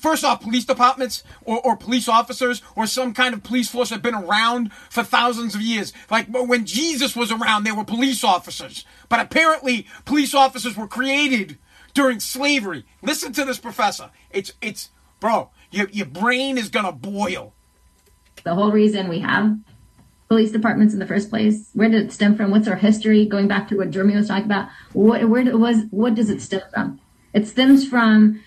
first 0.00 0.24
off, 0.24 0.40
police 0.42 0.64
departments 0.64 1.24
or, 1.44 1.60
or 1.64 1.76
police 1.76 2.08
officers 2.08 2.62
or 2.76 2.86
some 2.86 3.12
kind 3.14 3.34
of 3.34 3.42
police 3.42 3.68
force 3.68 3.90
have 3.90 4.02
been 4.02 4.14
around 4.14 4.72
for 4.90 5.02
thousands 5.02 5.54
of 5.54 5.60
years. 5.60 5.92
Like 6.10 6.26
when 6.28 6.66
Jesus 6.66 7.16
was 7.16 7.32
around, 7.32 7.64
there 7.64 7.74
were 7.74 7.84
police 7.84 8.22
officers. 8.24 8.84
But 9.08 9.20
apparently, 9.20 9.86
police 10.04 10.34
officers 10.34 10.76
were 10.76 10.86
created 10.88 11.58
during 11.94 12.20
slavery. 12.20 12.84
Listen 13.02 13.32
to 13.32 13.44
this 13.44 13.58
professor. 13.58 14.10
It's, 14.30 14.52
it's, 14.60 14.90
bro, 15.18 15.50
your, 15.70 15.88
your 15.90 16.06
brain 16.06 16.58
is 16.58 16.68
gonna 16.68 16.92
boil. 16.92 17.54
the 18.44 18.54
whole 18.54 18.70
reason 18.70 19.08
we 19.08 19.20
have 19.20 19.56
police 20.28 20.50
departments 20.50 20.92
in 20.92 21.00
the 21.00 21.06
first 21.06 21.30
place 21.30 21.70
where 21.74 21.88
did 21.88 22.06
it 22.06 22.12
stem 22.12 22.36
from 22.36 22.50
what's 22.50 22.68
our 22.68 22.76
history 22.76 23.26
going 23.26 23.48
back 23.48 23.68
to 23.68 23.76
what 23.76 23.90
jeremy 23.90 24.16
was 24.16 24.28
talking 24.28 24.44
about 24.44 24.68
what 24.92 25.28
where 25.28 25.44
was 25.56 25.82
what 25.90 26.14
does 26.14 26.30
it 26.30 26.40
stem 26.40 26.62
from 26.72 27.00
it 27.32 27.46
stems 27.46 27.86
from 27.88 28.42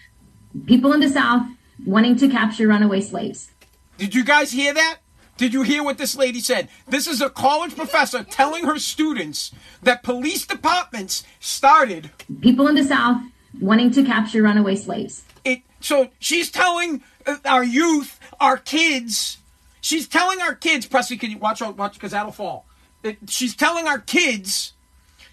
people 0.66 0.92
in 0.94 1.00
the 1.00 1.10
south 1.10 1.46
wanting 1.86 2.16
to 2.16 2.28
capture 2.28 2.68
runaway 2.68 3.02
slaves 3.02 3.52
Did 3.98 4.16
you 4.16 4.24
guys 4.24 4.52
hear 4.54 4.74
that? 4.74 5.00
Did 5.36 5.54
you 5.54 5.64
hear 5.64 5.84
what 5.84 5.98
this 5.98 6.18
lady 6.18 6.40
said? 6.40 6.70
This 6.88 7.06
is 7.08 7.22
a 7.22 7.30
college 7.30 7.76
professor 7.76 8.24
telling 8.24 8.66
her 8.66 8.78
students 8.80 9.52
that 9.84 10.04
police 10.04 10.46
departments 10.46 11.24
started 11.40 12.12
people 12.42 12.68
in 12.68 12.76
the 12.76 12.84
south 12.84 13.22
wanting 13.60 13.92
to 13.92 14.04
capture 14.04 14.42
runaway 14.42 14.76
slaves. 14.76 15.24
It 15.44 15.62
so 15.80 16.10
she's 16.20 16.50
telling 16.50 17.04
uh, 17.26 17.38
our 17.46 17.64
youth, 17.64 18.20
our 18.40 18.58
kids, 18.58 19.38
she's 19.82 20.08
telling 20.08 20.42
our 20.42 20.56
kids. 20.56 20.86
Presley, 20.86 21.18
can 21.18 21.32
you 21.32 21.38
watch 21.38 21.62
out? 21.62 21.78
Watch 21.78 21.94
because 21.94 22.12
that'll 22.12 22.32
fall. 22.32 22.66
It, 23.04 23.18
she's 23.28 23.56
telling 23.56 23.88
our 23.88 24.00
kids. 24.00 24.74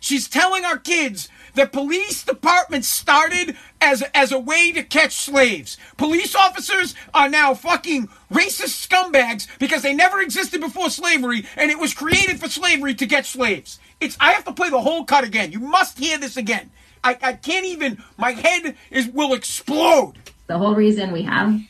She's 0.00 0.28
telling 0.28 0.64
our 0.64 0.78
kids 0.78 1.28
that 1.54 1.72
police 1.72 2.22
departments 2.22 2.86
started 2.86 3.56
as 3.80 4.02
as 4.14 4.30
a 4.30 4.38
way 4.38 4.72
to 4.72 4.82
catch 4.82 5.16
slaves. 5.16 5.76
Police 5.96 6.34
officers 6.34 6.94
are 7.12 7.28
now 7.28 7.54
fucking 7.54 8.08
racist 8.30 8.86
scumbags 8.86 9.48
because 9.58 9.82
they 9.82 9.94
never 9.94 10.20
existed 10.20 10.60
before 10.60 10.90
slavery, 10.90 11.44
and 11.56 11.70
it 11.70 11.78
was 11.78 11.94
created 11.94 12.38
for 12.38 12.48
slavery 12.48 12.94
to 12.94 13.06
get 13.06 13.26
slaves. 13.26 13.80
It's 14.00 14.16
I 14.20 14.32
have 14.32 14.44
to 14.44 14.52
play 14.52 14.70
the 14.70 14.80
whole 14.80 15.04
cut 15.04 15.24
again. 15.24 15.50
You 15.50 15.60
must 15.60 15.98
hear 15.98 16.18
this 16.18 16.36
again. 16.36 16.70
I, 17.02 17.18
I 17.22 17.32
can't 17.34 17.66
even. 17.66 18.02
My 18.18 18.32
head 18.32 18.76
is 18.90 19.08
will 19.08 19.32
explode. 19.32 20.14
The 20.46 20.58
whole 20.58 20.74
reason 20.74 21.12
we 21.12 21.22
have 21.22 21.60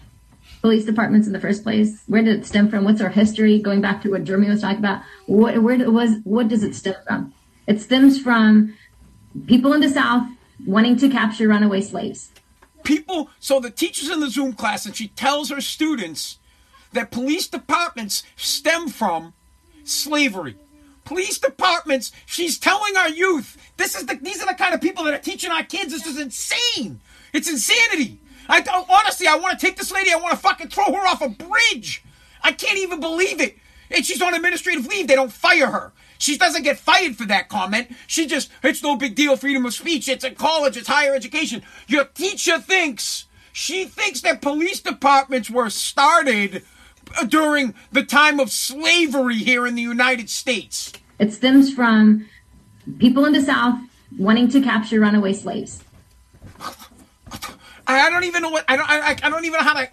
police 0.67 0.85
departments 0.85 1.29
in 1.29 1.33
the 1.33 1.39
first 1.39 1.63
place. 1.63 2.03
Where 2.09 2.25
did 2.25 2.41
it 2.41 2.45
stem 2.45 2.69
from? 2.69 2.83
What's 2.83 3.01
our 3.01 3.09
history? 3.09 3.61
Going 3.61 3.81
back 3.81 4.03
to 4.03 4.11
what 4.11 4.25
Jeremy 4.25 4.49
was 4.49 4.63
talking 4.63 4.81
about, 4.81 5.01
what 5.27 5.63
where 5.63 5.79
was 5.89 6.17
what 6.25 6.49
does 6.49 6.65
it 6.65 6.75
stem 6.75 6.97
from? 7.07 7.33
It 7.69 7.81
stems 7.81 8.21
from 8.21 8.75
people 9.47 9.73
in 9.75 9.81
the 9.81 9.89
South 9.89 10.27
wanting 10.67 10.97
to 10.97 11.09
capture 11.09 11.47
runaway 11.47 11.83
slaves. 11.83 12.33
People, 12.83 13.31
so 13.39 13.61
the 13.61 13.71
teacher's 13.71 14.11
in 14.11 14.19
the 14.19 14.29
Zoom 14.29 14.55
class 14.55 14.87
and 14.87 14.97
she 14.97 15.07
tells 15.07 15.51
her 15.51 15.61
students 15.61 16.41
that 16.93 17.13
police 17.13 17.47
departments 17.47 18.25
stem 18.35 18.89
from 18.89 19.35
slavery. 19.85 20.57
Police 21.05 21.39
departments, 21.39 22.11
she's 22.27 22.59
telling 22.59 22.97
our 22.97 23.09
youth, 23.09 23.57
this 23.77 23.95
is 23.95 24.07
the 24.07 24.17
these 24.17 24.43
are 24.43 24.47
the 24.47 24.55
kind 24.55 24.75
of 24.75 24.81
people 24.81 25.05
that 25.05 25.15
are 25.15 25.19
teaching 25.31 25.53
our 25.53 25.63
kids. 25.63 25.93
This 25.93 26.09
is 26.09 26.19
insane. 26.19 26.99
It's 27.33 27.49
insanity. 27.49 28.19
I 28.49 28.61
don't, 28.61 28.89
honestly, 28.89 29.27
I 29.27 29.37
want 29.37 29.59
to 29.59 29.67
take 29.67 29.77
this 29.77 29.93
lady, 29.93 30.13
I 30.13 30.17
want 30.17 30.33
to 30.33 30.41
fucking 30.41 30.69
throw 30.69 30.93
her 30.93 31.07
off 31.07 31.23
a 31.23 31.29
bridge. 31.29 32.05
I 32.43 32.53
can't 32.53 32.79
even 32.79 33.01
believe 33.01 33.41
it. 33.41 33.57
And 33.91 34.05
she's 34.05 34.23
on 34.23 34.35
administrative 34.35 34.87
leave. 34.87 35.09
They 35.09 35.15
don't 35.15 35.33
fire 35.33 35.69
her. 35.69 35.93
She 36.19 36.39
doesn't 36.39 36.63
get 36.63 36.79
fired 36.79 37.17
for 37.17 37.27
that 37.27 37.49
comment. 37.49 37.89
She 38.07 38.27
just, 38.27 38.51
it's 38.63 38.83
no 38.83 38.97
big 38.97 39.15
deal, 39.15 39.37
freedom 39.37 39.67
of 39.67 39.75
speech. 39.75 40.09
It's 40.09 40.25
a 40.25 40.31
college, 40.31 40.77
it's 40.77 40.89
higher 40.89 41.15
education. 41.15 41.63
Your 41.87 42.05
teacher 42.05 42.59
thinks, 42.59 43.27
she 43.53 43.85
thinks 43.85 44.23
that 44.23 44.41
police 44.43 44.81
departments 44.81 45.51
were 45.51 45.71
started 45.71 46.65
uh, 47.19 47.25
during 47.25 47.75
the 47.93 48.03
time 48.03 48.41
of 48.41 48.51
slavery 48.51 49.39
here 49.39 49.67
in 49.67 49.75
the 49.75 49.83
United 49.83 50.31
States. 50.31 50.93
It 51.19 51.33
stems 51.33 51.73
from 51.73 52.27
people 52.99 53.25
in 53.25 53.33
the 53.33 53.43
South 53.43 53.79
wanting 54.19 54.49
to 54.49 54.61
capture 54.61 55.01
runaway 55.01 55.33
slaves. 55.33 55.83
I 57.87 58.11
don't 58.11 58.25
even 58.25 58.43
know 58.43 58.51
what, 58.51 58.65
I 58.69 58.77
don't, 58.77 58.89
I, 58.89 59.17
I 59.23 59.31
don't 59.31 59.45
even 59.45 59.59
know 59.59 59.65
how 59.65 59.75
to, 59.75 59.89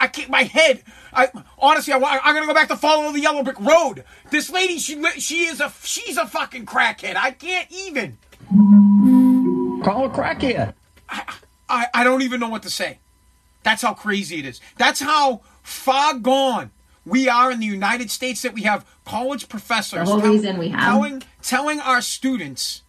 I 0.00 0.08
can't, 0.08 0.28
my 0.30 0.42
head, 0.42 0.82
I, 1.12 1.28
honestly, 1.58 1.92
I, 1.92 1.96
I'm 1.96 2.34
gonna 2.34 2.46
go 2.46 2.54
back 2.54 2.68
to 2.68 2.76
follow 2.76 3.10
the 3.12 3.20
yellow 3.20 3.42
brick 3.42 3.58
road. 3.60 4.04
This 4.30 4.50
lady, 4.50 4.78
she, 4.78 5.02
she 5.18 5.44
is 5.46 5.60
a, 5.60 5.72
she's 5.82 6.16
a 6.16 6.26
fucking 6.26 6.66
crackhead. 6.66 7.16
I 7.16 7.30
can't 7.32 7.68
even. 7.70 8.18
Call 9.84 10.06
a 10.06 10.10
crackhead. 10.10 10.74
I, 11.68 11.86
I 11.94 12.04
don't 12.04 12.22
even 12.22 12.38
know 12.40 12.48
what 12.48 12.62
to 12.64 12.70
say. 12.70 12.98
That's 13.62 13.82
how 13.82 13.94
crazy 13.94 14.38
it 14.38 14.46
is. 14.46 14.60
That's 14.76 15.00
how 15.00 15.40
far 15.62 16.14
gone 16.14 16.70
we 17.06 17.28
are 17.28 17.50
in 17.50 17.60
the 17.60 17.66
United 17.66 18.10
States 18.10 18.42
that 18.42 18.52
we 18.54 18.62
have 18.62 18.84
college 19.04 19.48
professors 19.48 20.08
The 20.08 20.14
whole 20.14 20.20
reason 20.20 20.58
we 20.58 20.68
have- 20.68 20.80
telling 20.80 21.22
telling 21.42 21.80
our 21.80 22.00
students 22.00 22.82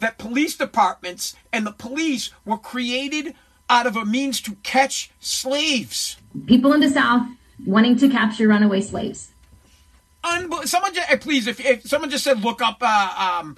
that 0.00 0.18
police 0.18 0.56
departments 0.56 1.34
and 1.52 1.66
the 1.66 1.72
police 1.72 2.30
were 2.44 2.58
created 2.58 3.34
out 3.68 3.86
of 3.86 3.96
a 3.96 4.04
means 4.04 4.40
to 4.42 4.54
catch 4.62 5.10
slaves. 5.20 6.16
People 6.46 6.72
in 6.72 6.80
the 6.80 6.90
South 6.90 7.26
wanting 7.64 7.96
to 7.96 8.08
capture 8.08 8.46
runaway 8.48 8.80
slaves. 8.80 9.32
Unbel- 10.22 10.66
someone 10.66 10.94
just, 10.94 11.10
eh, 11.10 11.16
please, 11.16 11.46
if, 11.46 11.64
if 11.64 11.86
someone 11.86 12.10
just 12.10 12.24
said 12.24 12.42
look 12.42 12.60
up, 12.60 12.78
uh, 12.80 13.40
um, 13.40 13.56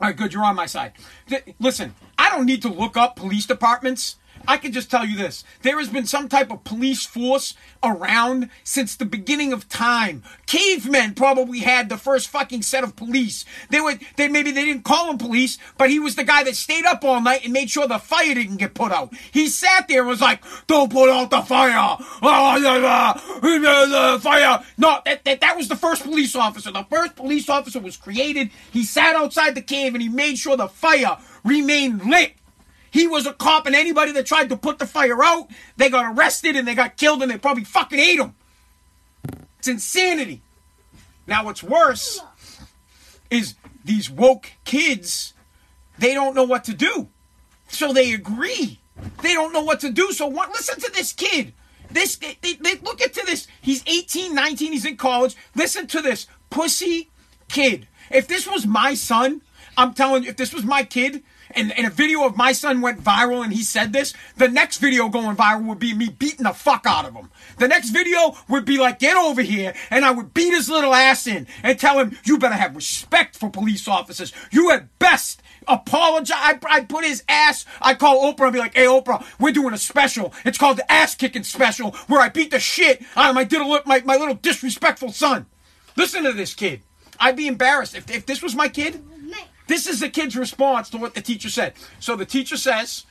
all 0.00 0.08
right, 0.08 0.16
good, 0.16 0.32
you're 0.32 0.44
on 0.44 0.56
my 0.56 0.66
side. 0.66 0.92
Th- 1.28 1.54
listen, 1.60 1.94
I 2.18 2.30
don't 2.30 2.46
need 2.46 2.62
to 2.62 2.68
look 2.68 2.96
up 2.96 3.16
police 3.16 3.46
departments. 3.46 4.16
I 4.46 4.56
can 4.56 4.72
just 4.72 4.90
tell 4.90 5.04
you 5.04 5.16
this. 5.16 5.44
There 5.62 5.78
has 5.78 5.88
been 5.88 6.06
some 6.06 6.28
type 6.28 6.50
of 6.50 6.64
police 6.64 7.06
force 7.06 7.54
around 7.82 8.50
since 8.64 8.96
the 8.96 9.04
beginning 9.04 9.52
of 9.52 9.68
time. 9.68 10.22
Cavemen 10.46 11.14
probably 11.14 11.60
had 11.60 11.88
the 11.88 11.96
first 11.96 12.28
fucking 12.28 12.62
set 12.62 12.84
of 12.84 12.96
police. 12.96 13.44
They 13.70 13.80
would, 13.80 14.00
they 14.16 14.28
maybe 14.28 14.50
they 14.50 14.64
didn't 14.64 14.84
call 14.84 15.10
him 15.10 15.18
police, 15.18 15.58
but 15.78 15.90
he 15.90 15.98
was 15.98 16.16
the 16.16 16.24
guy 16.24 16.44
that 16.44 16.56
stayed 16.56 16.84
up 16.84 17.04
all 17.04 17.20
night 17.20 17.44
and 17.44 17.52
made 17.52 17.70
sure 17.70 17.86
the 17.86 17.98
fire 17.98 18.34
didn't 18.34 18.56
get 18.56 18.74
put 18.74 18.92
out. 18.92 19.14
He 19.32 19.48
sat 19.48 19.88
there 19.88 20.00
and 20.00 20.08
was 20.08 20.20
like, 20.20 20.42
don't 20.66 20.90
put 20.92 21.10
out 21.10 21.30
the 21.30 21.42
fire. 21.42 21.72
Ah, 21.74 22.18
ah, 22.22 22.56
yeah, 22.56 22.76
yeah, 22.78 24.14
the 24.14 24.20
fire. 24.20 24.64
No, 24.76 25.00
that, 25.04 25.24
that, 25.24 25.40
that 25.40 25.56
was 25.56 25.68
the 25.68 25.76
first 25.76 26.02
police 26.02 26.34
officer. 26.34 26.70
The 26.70 26.86
first 26.90 27.16
police 27.16 27.48
officer 27.48 27.80
was 27.80 27.96
created. 27.96 28.50
He 28.72 28.84
sat 28.84 29.16
outside 29.16 29.54
the 29.54 29.62
cave 29.62 29.94
and 29.94 30.02
he 30.02 30.08
made 30.08 30.36
sure 30.36 30.56
the 30.56 30.68
fire 30.68 31.18
remained 31.44 32.04
lit. 32.04 32.34
He 32.92 33.08
was 33.08 33.26
a 33.26 33.32
cop, 33.32 33.66
and 33.66 33.74
anybody 33.74 34.12
that 34.12 34.26
tried 34.26 34.50
to 34.50 34.56
put 34.56 34.78
the 34.78 34.86
fire 34.86 35.24
out, 35.24 35.48
they 35.78 35.88
got 35.88 36.14
arrested 36.14 36.56
and 36.56 36.68
they 36.68 36.74
got 36.74 36.98
killed, 36.98 37.22
and 37.22 37.30
they 37.30 37.38
probably 37.38 37.64
fucking 37.64 37.98
ate 37.98 38.20
him. 38.20 38.34
It's 39.58 39.68
insanity. 39.68 40.42
Now, 41.26 41.44
what's 41.44 41.62
worse 41.62 42.20
is 43.30 43.54
these 43.82 44.10
woke 44.10 44.52
kids, 44.64 45.32
they 45.98 46.12
don't 46.12 46.34
know 46.34 46.44
what 46.44 46.64
to 46.64 46.74
do. 46.74 47.08
So 47.68 47.94
they 47.94 48.12
agree. 48.12 48.78
They 49.22 49.32
don't 49.32 49.54
know 49.54 49.62
what 49.62 49.80
to 49.80 49.90
do. 49.90 50.12
So 50.12 50.26
what, 50.26 50.50
listen 50.50 50.78
to 50.80 50.92
this 50.92 51.14
kid. 51.14 51.54
This 51.90 52.16
they, 52.16 52.36
they, 52.40 52.74
look 52.76 53.00
into 53.00 53.22
this. 53.24 53.46
He's 53.60 53.82
18, 53.86 54.34
19, 54.34 54.72
he's 54.72 54.84
in 54.84 54.96
college. 54.96 55.34
Listen 55.54 55.86
to 55.88 56.02
this 56.02 56.26
pussy 56.50 57.10
kid. 57.48 57.86
If 58.10 58.28
this 58.28 58.46
was 58.46 58.66
my 58.66 58.94
son, 58.94 59.40
I'm 59.76 59.94
telling 59.94 60.24
you, 60.24 60.30
if 60.30 60.36
this 60.36 60.52
was 60.52 60.64
my 60.64 60.84
kid, 60.84 61.22
and, 61.54 61.76
and 61.76 61.86
a 61.86 61.90
video 61.90 62.24
of 62.24 62.36
my 62.36 62.52
son 62.52 62.80
went 62.80 63.02
viral 63.02 63.44
and 63.44 63.52
he 63.52 63.62
said 63.62 63.92
this, 63.92 64.14
the 64.36 64.48
next 64.48 64.78
video 64.78 65.08
going 65.08 65.36
viral 65.36 65.66
would 65.66 65.78
be 65.78 65.94
me 65.94 66.08
beating 66.08 66.44
the 66.44 66.52
fuck 66.52 66.84
out 66.86 67.04
of 67.04 67.14
him. 67.14 67.30
The 67.58 67.68
next 67.68 67.90
video 67.90 68.36
would 68.48 68.64
be 68.64 68.78
like, 68.78 68.98
get 68.98 69.16
over 69.16 69.42
here, 69.42 69.74
and 69.90 70.04
I 70.04 70.10
would 70.10 70.34
beat 70.34 70.52
his 70.52 70.68
little 70.68 70.94
ass 70.94 71.26
in 71.26 71.46
and 71.62 71.78
tell 71.78 71.98
him, 71.98 72.18
you 72.24 72.38
better 72.38 72.54
have 72.54 72.76
respect 72.76 73.36
for 73.36 73.50
police 73.50 73.86
officers. 73.88 74.32
You 74.50 74.70
at 74.72 74.98
best 74.98 75.42
apologize. 75.68 76.36
I, 76.38 76.58
I 76.68 76.80
put 76.80 77.04
his 77.04 77.22
ass, 77.28 77.64
I 77.80 77.94
call 77.94 78.32
Oprah 78.32 78.44
and 78.44 78.52
be 78.52 78.58
like, 78.58 78.74
hey 78.74 78.86
Oprah, 78.86 79.24
we're 79.38 79.52
doing 79.52 79.74
a 79.74 79.78
special. 79.78 80.32
It's 80.44 80.58
called 80.58 80.78
the 80.78 80.90
ass 80.90 81.14
kicking 81.14 81.44
special 81.44 81.92
where 82.08 82.20
I 82.20 82.28
beat 82.28 82.50
the 82.50 82.60
shit 82.60 83.02
out 83.16 83.30
of 83.30 83.34
my, 83.34 83.44
diddle, 83.44 83.78
my, 83.86 84.00
my 84.04 84.16
little 84.16 84.34
disrespectful 84.34 85.12
son. 85.12 85.46
Listen 85.96 86.24
to 86.24 86.32
this 86.32 86.54
kid. 86.54 86.80
I'd 87.20 87.36
be 87.36 87.46
embarrassed 87.46 87.94
if, 87.94 88.10
if 88.10 88.26
this 88.26 88.42
was 88.42 88.54
my 88.54 88.68
kid. 88.68 89.02
This 89.66 89.86
is 89.86 90.00
the 90.00 90.08
kid's 90.08 90.36
response 90.36 90.90
to 90.90 90.98
what 90.98 91.14
the 91.14 91.20
teacher 91.20 91.48
said. 91.48 91.74
So 92.00 92.16
the 92.16 92.26
teacher 92.26 92.56
says, 92.56 93.06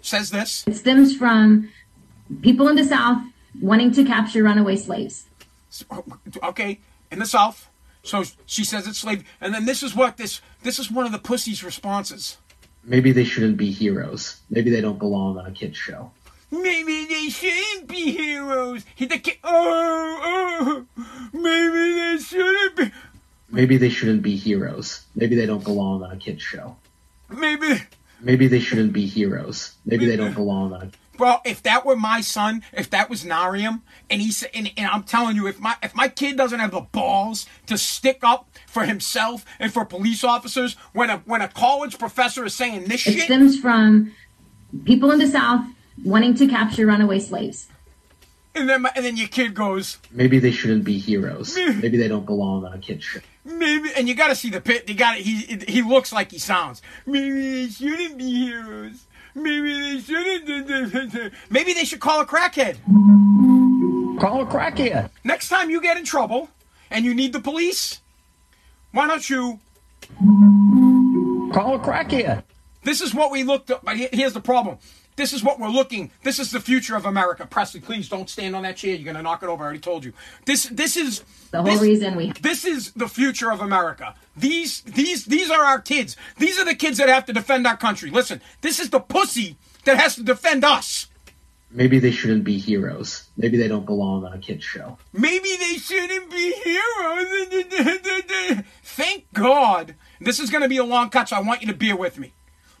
says 0.00 0.30
this. 0.30 0.64
It 0.66 0.76
stems 0.76 1.16
from 1.16 1.70
people 2.42 2.68
in 2.68 2.76
the 2.76 2.84
South 2.84 3.22
wanting 3.60 3.92
to 3.92 4.04
capture 4.04 4.42
runaway 4.42 4.76
slaves. 4.76 5.26
Okay, 6.42 6.80
in 7.10 7.18
the 7.18 7.26
South. 7.26 7.68
So 8.02 8.24
she 8.44 8.64
says 8.64 8.86
it's 8.86 8.98
slave, 8.98 9.24
and 9.40 9.54
then 9.54 9.64
this 9.64 9.82
is 9.82 9.94
what 9.94 10.18
this 10.18 10.42
this 10.62 10.78
is 10.78 10.90
one 10.90 11.06
of 11.06 11.12
the 11.12 11.18
pussy's 11.18 11.64
responses. 11.64 12.36
Maybe 12.84 13.12
they 13.12 13.24
shouldn't 13.24 13.56
be 13.56 13.70
heroes. 13.70 14.40
Maybe 14.50 14.70
they 14.70 14.82
don't 14.82 14.98
belong 14.98 15.38
on 15.38 15.46
a 15.46 15.50
kids 15.50 15.78
show. 15.78 16.10
Maybe 16.50 17.06
they 17.06 17.30
shouldn't 17.30 17.88
be 17.88 18.12
heroes. 18.12 18.84
He 18.94 19.06
the 19.06 19.18
kid. 19.18 19.38
Oh, 19.42 20.20
oh, 20.22 21.02
maybe 21.32 21.94
they 21.94 22.18
shouldn't 22.22 22.76
be. 22.76 22.92
Maybe 23.54 23.76
they 23.76 23.88
shouldn't 23.88 24.22
be 24.22 24.36
heroes. 24.36 25.04
Maybe 25.14 25.36
they 25.36 25.46
don't 25.46 25.62
belong 25.62 26.02
on 26.02 26.10
a 26.10 26.16
kids 26.16 26.42
show. 26.42 26.76
Maybe. 27.28 27.82
Maybe 28.20 28.48
they 28.48 28.60
shouldn't 28.60 28.92
be 28.92 29.06
heroes. 29.06 29.74
Maybe 29.84 30.06
they 30.06 30.16
don't 30.16 30.34
belong 30.34 30.72
on 30.72 30.82
a 30.82 30.90
Bro, 31.16 31.36
if 31.44 31.62
that 31.62 31.86
were 31.86 31.94
my 31.94 32.20
son, 32.20 32.64
if 32.72 32.90
that 32.90 33.08
was 33.08 33.24
Narium, 33.24 33.82
and 34.10 34.20
he 34.20 34.32
said, 34.32 34.50
and, 34.52 34.72
and 34.76 34.88
I'm 34.88 35.04
telling 35.04 35.36
you, 35.36 35.46
if 35.46 35.60
my 35.60 35.76
if 35.82 35.94
my 35.94 36.08
kid 36.08 36.36
doesn't 36.36 36.58
have 36.58 36.72
the 36.72 36.80
balls 36.80 37.46
to 37.66 37.78
stick 37.78 38.18
up 38.22 38.48
for 38.66 38.84
himself 38.84 39.44
and 39.60 39.72
for 39.72 39.84
police 39.84 40.24
officers, 40.24 40.74
when 40.92 41.10
a 41.10 41.18
when 41.18 41.40
a 41.40 41.48
college 41.48 41.98
professor 41.98 42.44
is 42.44 42.54
saying 42.54 42.86
this 42.86 43.06
It 43.06 43.12
shit, 43.12 43.22
stems 43.22 43.60
from 43.60 44.12
people 44.84 45.12
in 45.12 45.20
the 45.20 45.28
South 45.28 45.64
wanting 46.04 46.34
to 46.34 46.48
capture 46.48 46.84
runaway 46.86 47.20
slaves. 47.20 47.68
And 48.54 48.68
then 48.68 48.82
my, 48.82 48.92
and 48.94 49.04
then 49.04 49.16
your 49.16 49.28
kid 49.28 49.54
goes, 49.54 49.98
Maybe 50.10 50.38
they 50.38 50.50
shouldn't 50.50 50.84
be 50.84 50.98
heroes. 50.98 51.56
Maybe 51.56 51.96
they 51.96 52.08
don't 52.08 52.26
belong 52.26 52.64
on 52.64 52.72
a 52.72 52.78
kids 52.78 53.04
show. 53.04 53.20
maybe, 53.44 53.90
and 53.96 54.08
you 54.08 54.14
got 54.14 54.28
to 54.28 54.34
see 54.34 54.50
the 54.50 54.60
pit. 54.60 54.88
You 54.88 54.94
got 54.94 55.16
he 55.16 55.58
he 55.68 55.82
looks 55.82 56.12
like 56.12 56.30
he 56.30 56.38
sounds. 56.38 56.82
Maybe 57.06 57.66
they 57.66 57.68
shouldn't 57.68 58.18
be 58.18 58.46
heroes. 58.46 59.04
Maybe 59.34 59.80
they 59.80 60.00
shouldn't. 60.00 61.32
Maybe 61.50 61.72
they 61.74 61.84
should 61.84 62.00
call 62.00 62.20
a 62.20 62.26
crackhead. 62.26 62.76
Call 64.20 64.42
a 64.42 64.46
crackhead. 64.46 65.10
Next 65.24 65.48
time 65.48 65.70
you 65.70 65.80
get 65.80 65.96
in 65.96 66.04
trouble 66.04 66.48
and 66.90 67.04
you 67.04 67.14
need 67.14 67.32
the 67.32 67.40
police, 67.40 68.00
why 68.92 69.08
don't 69.08 69.28
you 69.28 69.58
Call 71.54 71.76
a 71.76 71.78
crackhead. 71.78 72.42
This 72.82 73.00
is 73.00 73.14
what 73.14 73.30
we 73.30 73.44
looked 73.44 73.70
at. 73.70 73.84
But 73.84 73.96
here's 73.96 74.32
the 74.32 74.40
problem. 74.40 74.78
This 75.16 75.32
is 75.32 75.44
what 75.44 75.60
we're 75.60 75.68
looking. 75.68 76.10
This 76.24 76.38
is 76.38 76.50
the 76.50 76.60
future 76.60 76.96
of 76.96 77.06
America. 77.06 77.46
Presley, 77.46 77.80
please 77.80 78.08
don't 78.08 78.28
stand 78.28 78.56
on 78.56 78.62
that 78.62 78.76
chair. 78.76 78.94
You're 78.96 79.12
gonna 79.12 79.22
knock 79.22 79.42
it 79.42 79.48
over. 79.48 79.62
I 79.62 79.66
already 79.66 79.80
told 79.80 80.04
you. 80.04 80.12
This 80.44 80.64
this 80.64 80.96
is 80.96 81.22
The 81.50 81.62
whole 81.62 81.72
this- 81.72 81.80
reason 81.80 82.16
we 82.16 82.32
This 82.40 82.64
is 82.64 82.92
the 82.92 83.08
future 83.08 83.52
of 83.52 83.60
America. 83.60 84.14
These 84.36 84.80
these 84.82 85.24
these 85.26 85.50
are 85.50 85.64
our 85.64 85.80
kids. 85.80 86.16
These 86.38 86.58
are 86.58 86.64
the 86.64 86.74
kids 86.74 86.98
that 86.98 87.08
have 87.08 87.26
to 87.26 87.32
defend 87.32 87.66
our 87.66 87.76
country. 87.76 88.10
Listen, 88.10 88.40
this 88.60 88.80
is 88.80 88.90
the 88.90 89.00
pussy 89.00 89.56
that 89.84 89.98
has 89.98 90.14
to 90.16 90.22
defend 90.22 90.64
us. 90.64 91.06
Maybe 91.70 91.98
they 91.98 92.12
shouldn't 92.12 92.44
be 92.44 92.58
heroes. 92.58 93.24
Maybe 93.36 93.56
they 93.56 93.66
don't 93.66 93.84
belong 93.84 94.24
on 94.24 94.32
a 94.32 94.38
kids 94.38 94.64
show. 94.64 94.96
Maybe 95.12 95.56
they 95.58 95.76
shouldn't 95.78 96.30
be 96.30 96.52
heroes. 96.52 98.64
thank 98.84 99.32
God. 99.32 99.96
This 100.20 100.38
is 100.38 100.50
going 100.50 100.62
to 100.62 100.68
be 100.68 100.76
a 100.76 100.84
long 100.84 101.10
cut, 101.10 101.28
so 101.28 101.36
I 101.36 101.40
want 101.40 101.62
you 101.62 101.66
to 101.68 101.74
bear 101.74 101.96
with 101.96 102.16
me. 102.16 102.32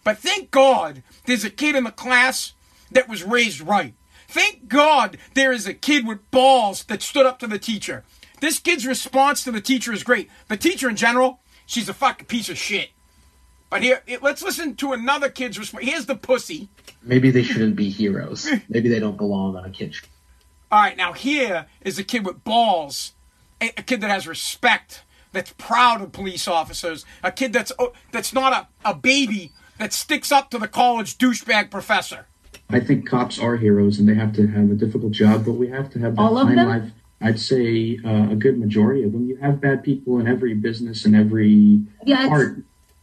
But 0.04 0.18
thank 0.18 0.50
God 0.50 1.02
there's 1.24 1.44
a 1.44 1.50
kid 1.50 1.74
in 1.74 1.84
the 1.84 1.90
class 1.90 2.52
that 2.92 3.08
was 3.08 3.24
raised 3.24 3.60
right. 3.60 3.94
Thank 4.28 4.68
God 4.68 5.18
there 5.34 5.52
is 5.52 5.66
a 5.66 5.74
kid 5.74 6.06
with 6.06 6.30
balls 6.30 6.84
that 6.84 7.02
stood 7.02 7.26
up 7.26 7.38
to 7.40 7.46
the 7.46 7.58
teacher. 7.58 8.04
This 8.40 8.58
kid's 8.58 8.86
response 8.86 9.42
to 9.44 9.52
the 9.52 9.60
teacher 9.60 9.92
is 9.92 10.02
great. 10.02 10.28
The 10.48 10.56
teacher 10.56 10.88
in 10.88 10.96
general, 10.96 11.40
she's 11.66 11.88
a 11.88 11.94
fucking 11.94 12.26
piece 12.26 12.48
of 12.48 12.58
shit. 12.58 12.90
But 13.70 13.82
here, 13.82 14.02
let's 14.20 14.42
listen 14.42 14.76
to 14.76 14.92
another 14.92 15.30
kid's 15.30 15.58
response. 15.58 15.84
Here's 15.84 16.06
the 16.06 16.14
pussy. 16.14 16.68
Maybe 17.02 17.30
they 17.30 17.42
shouldn't 17.42 17.76
be 17.76 17.90
heroes. 17.90 18.48
Maybe 18.68 18.88
they 18.88 19.00
don't 19.00 19.16
belong 19.16 19.56
on 19.56 19.64
a 19.64 19.70
kids 19.70 19.96
show. 19.96 20.06
All 20.70 20.80
right, 20.80 20.96
now 20.96 21.12
here 21.12 21.66
is 21.82 21.98
a 21.98 22.04
kid 22.04 22.26
with 22.26 22.42
balls, 22.44 23.12
a, 23.60 23.68
a 23.76 23.82
kid 23.82 24.00
that 24.00 24.10
has 24.10 24.26
respect, 24.26 25.04
that's 25.32 25.52
proud 25.56 26.02
of 26.02 26.12
police 26.12 26.48
officers, 26.48 27.04
a 27.22 27.30
kid 27.30 27.52
that's 27.52 27.72
oh, 27.78 27.92
that's 28.12 28.32
not 28.32 28.52
a, 28.52 28.90
a 28.90 28.94
baby 28.94 29.52
that 29.78 29.92
sticks 29.92 30.30
up 30.32 30.50
to 30.50 30.58
the 30.58 30.68
college 30.68 31.18
douchebag 31.18 31.70
professor. 31.70 32.26
I 32.70 32.80
think 32.80 33.08
cops 33.08 33.38
are 33.38 33.56
heroes 33.56 33.98
and 33.98 34.08
they 34.08 34.14
have 34.14 34.32
to 34.34 34.46
have 34.46 34.70
a 34.70 34.74
difficult 34.74 35.12
job, 35.12 35.44
but 35.44 35.52
we 35.52 35.68
have 35.68 35.90
to 35.92 35.98
have 36.00 36.16
that 36.16 36.22
All 36.22 36.38
of 36.38 36.48
them? 36.48 36.68
life. 36.68 36.90
I'd 37.20 37.40
say 37.40 37.98
uh, 38.04 38.30
a 38.32 38.34
good 38.36 38.58
majority 38.58 39.02
of 39.02 39.12
them. 39.12 39.26
You 39.28 39.36
have 39.36 39.60
bad 39.60 39.82
people 39.82 40.18
in 40.18 40.26
every 40.26 40.54
business 40.54 41.04
and 41.04 41.14
every 41.16 41.82
Yeah, 42.04 42.28
part. 42.28 42.56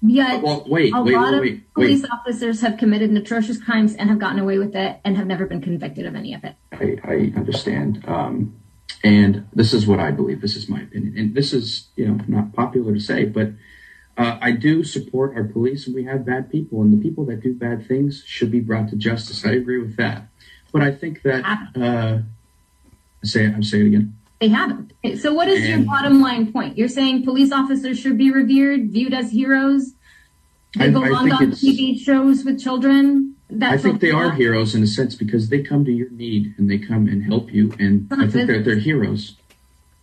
Yeah, 0.03 0.38
Well, 0.38 0.65
wait, 0.67 0.93
a 0.95 1.01
wait, 1.01 1.13
lot 1.15 1.25
wait, 1.31 1.34
of 1.36 1.41
wait, 1.41 1.51
wait. 1.51 1.73
police 1.73 2.05
officers 2.12 2.62
have 2.62 2.77
committed 2.77 3.15
atrocious 3.15 3.62
crimes 3.62 3.93
and 3.95 4.10
have 4.10 4.17
gotten 4.19 4.39
away 4.39 4.57
with 4.57 4.75
it 4.75 4.99
and 5.05 5.15
have 5.15 5.27
never 5.27 5.45
been 5.45 5.62
convicted 5.62 6.05
of 6.07 6.15
any 6.15 6.34
of 6.34 6.43
it. 6.43 6.55
I, 6.71 6.97
I 7.03 7.15
understand. 7.38 8.03
Um, 8.07 8.55
and 9.03 9.47
this 9.53 9.73
is 9.73 9.86
what 9.88 9.99
I 9.99 10.10
believe. 10.12 10.41
This 10.41 10.55
is 10.55 10.67
my 10.67 10.81
opinion. 10.81 11.17
And 11.17 11.36
this 11.36 11.53
is, 11.53 11.88
you 11.95 12.07
know, 12.07 12.19
not 12.27 12.53
popular 12.53 12.93
to 12.93 12.99
say, 12.99 13.25
but 13.25 13.51
uh, 14.17 14.38
I 14.41 14.52
do 14.52 14.84
support 14.84 15.36
our 15.36 15.43
police 15.43 15.88
and 15.88 15.95
we 15.95 16.04
have 16.04 16.26
bad 16.26 16.52
people. 16.52 16.82
And 16.82 16.93
the 16.93 17.02
people 17.02 17.26
that 17.26 17.41
do 17.41 17.54
bad 17.54 17.88
things 17.88 18.24
should 18.26 18.52
be 18.52 18.60
brought 18.60 18.89
to 18.89 18.95
justice. 18.95 19.45
I 19.45 19.52
agree 19.52 19.80
with 19.82 19.95
that. 19.97 20.28
But 20.71 20.82
I 20.82 20.91
think 20.91 21.21
that, 21.24 21.43
uh, 21.76 22.19
say 23.24 23.45
it, 23.45 23.54
I'm 23.54 23.63
saying 23.63 23.86
it 23.86 23.88
again. 23.88 24.15
They 24.39 24.47
haven't. 24.47 24.93
So, 25.19 25.34
what 25.34 25.47
is 25.47 25.67
your 25.67 25.80
bottom 25.80 26.19
line 26.21 26.52
point? 26.52 26.78
You're 26.78 26.88
saying 26.88 27.24
police 27.24 27.52
officers 27.52 28.00
should 28.00 28.17
be 28.17 28.32
revered, 28.32 28.89
viewed 28.91 29.13
as 29.13 29.32
heroes. 29.32 29.93
They 30.76 30.86
I- 30.86 30.88
I 30.88 30.91
belong 30.91 31.30
think 31.30 31.41
on 31.41 31.52
TV 31.52 32.00
shows 32.00 32.43
with 32.43 32.60
children. 32.60 33.36
That's 33.50 33.74
I 33.74 33.78
think 33.78 34.00
they 34.00 34.12
are 34.12 34.32
heroes 34.32 34.74
in 34.74 34.82
a 34.82 34.88
sense 34.88 35.13
because 35.13 35.50
they 35.50 35.62
come 35.62 35.84
to 35.86 35.91
your 35.91 36.10
need 36.10 36.56
and 36.58 36.69
they 36.71 36.78
come 36.78 37.08
and 37.08 37.21
help 37.24 37.54
you. 37.54 37.74
And 37.78 38.08
I 38.12 38.28
think 38.28 38.47
they're, 38.47 38.63
they're 38.63 38.76
heroes. 38.78 39.36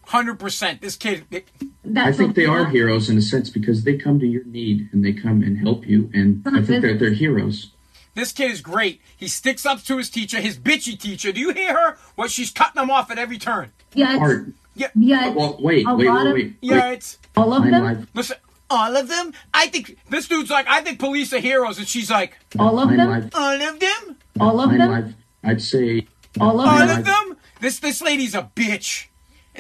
100%. 0.09 0.81
This 0.81 0.97
kid, 0.97 1.25
it- 1.31 1.49
I 1.97 2.12
think 2.12 2.35
they 2.35 2.47
are 2.47 2.66
heroes 2.66 3.09
in 3.09 3.16
a 3.18 3.23
sense 3.23 3.51
because 3.51 3.85
they 3.85 3.97
come 3.97 4.18
to 4.21 4.27
your 4.27 4.44
need 4.44 4.88
and 4.92 5.05
they 5.05 5.12
come 5.12 5.42
and 5.42 5.59
help 5.59 5.87
you. 5.87 6.11
And 6.12 6.42
I 6.47 6.62
think 6.62 6.83
they're, 6.83 6.97
they're 6.99 7.12
heroes. 7.12 7.71
this 8.14 8.33
kid 8.33 8.51
is 8.51 8.61
great. 8.61 9.01
He 9.16 9.29
sticks 9.29 9.64
up 9.64 9.83
to 9.85 9.97
his 9.97 10.11
teacher, 10.11 10.40
his 10.40 10.59
bitchy 10.59 10.99
teacher. 10.99 11.33
Do 11.33 11.40
you 11.40 11.53
hear 11.53 11.73
her? 11.79 11.99
Well, 12.16 12.29
she's 12.29 12.51
cutting 12.51 12.83
him 12.83 12.90
off 12.90 13.11
at 13.11 13.18
every 13.18 13.38
turn. 13.38 13.73
Yeah, 13.94 14.14
it's, 14.14 14.21
Art. 14.23 14.47
Yeah. 14.75 14.88
yeah. 14.94 15.29
Well, 15.31 15.57
wait, 15.61 15.87
a 15.88 15.94
wait, 15.94 16.07
lot 16.09 16.25
wait, 16.25 16.29
of- 16.29 16.35
wait. 16.35 16.55
Yeah, 16.61 16.90
it's 16.90 17.18
all 17.37 17.53
of 17.53 17.64
them. 17.64 17.85
life. 17.85 18.07
listen. 18.14 18.37
All 18.71 18.94
of 18.99 19.09
them? 19.09 19.33
I 19.55 19.68
think 19.68 19.97
this 20.11 20.29
dude's 20.29 20.51
like, 20.51 20.66
I 20.68 20.83
think 20.83 20.99
police 20.99 21.33
are 21.33 21.38
heroes, 21.38 21.79
and 21.79 21.88
she's 21.88 22.11
like, 22.11 22.37
All 22.59 22.79
of 22.79 22.90
them. 22.90 23.09
life. 23.09 23.31
all 23.35 23.55
of 23.62 23.81
them, 23.81 24.16
All 24.38 24.61
of 24.61 24.71
them. 24.71 24.90
life. 24.90 25.14
I'd 25.42 25.62
say 25.62 26.07
All 26.38 26.61
of 26.61 26.68
all 26.68 26.79
them. 26.87 26.99
of 26.99 27.05
them. 27.07 27.37
This 27.62 27.79
this 27.79 28.03
lady's 28.03 28.35
a 28.35 28.51
bitch, 28.55 29.07
and 29.07 29.08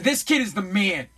this 0.02 0.22
kid 0.22 0.40
is 0.40 0.54
the 0.54 0.62
man. 0.62 1.08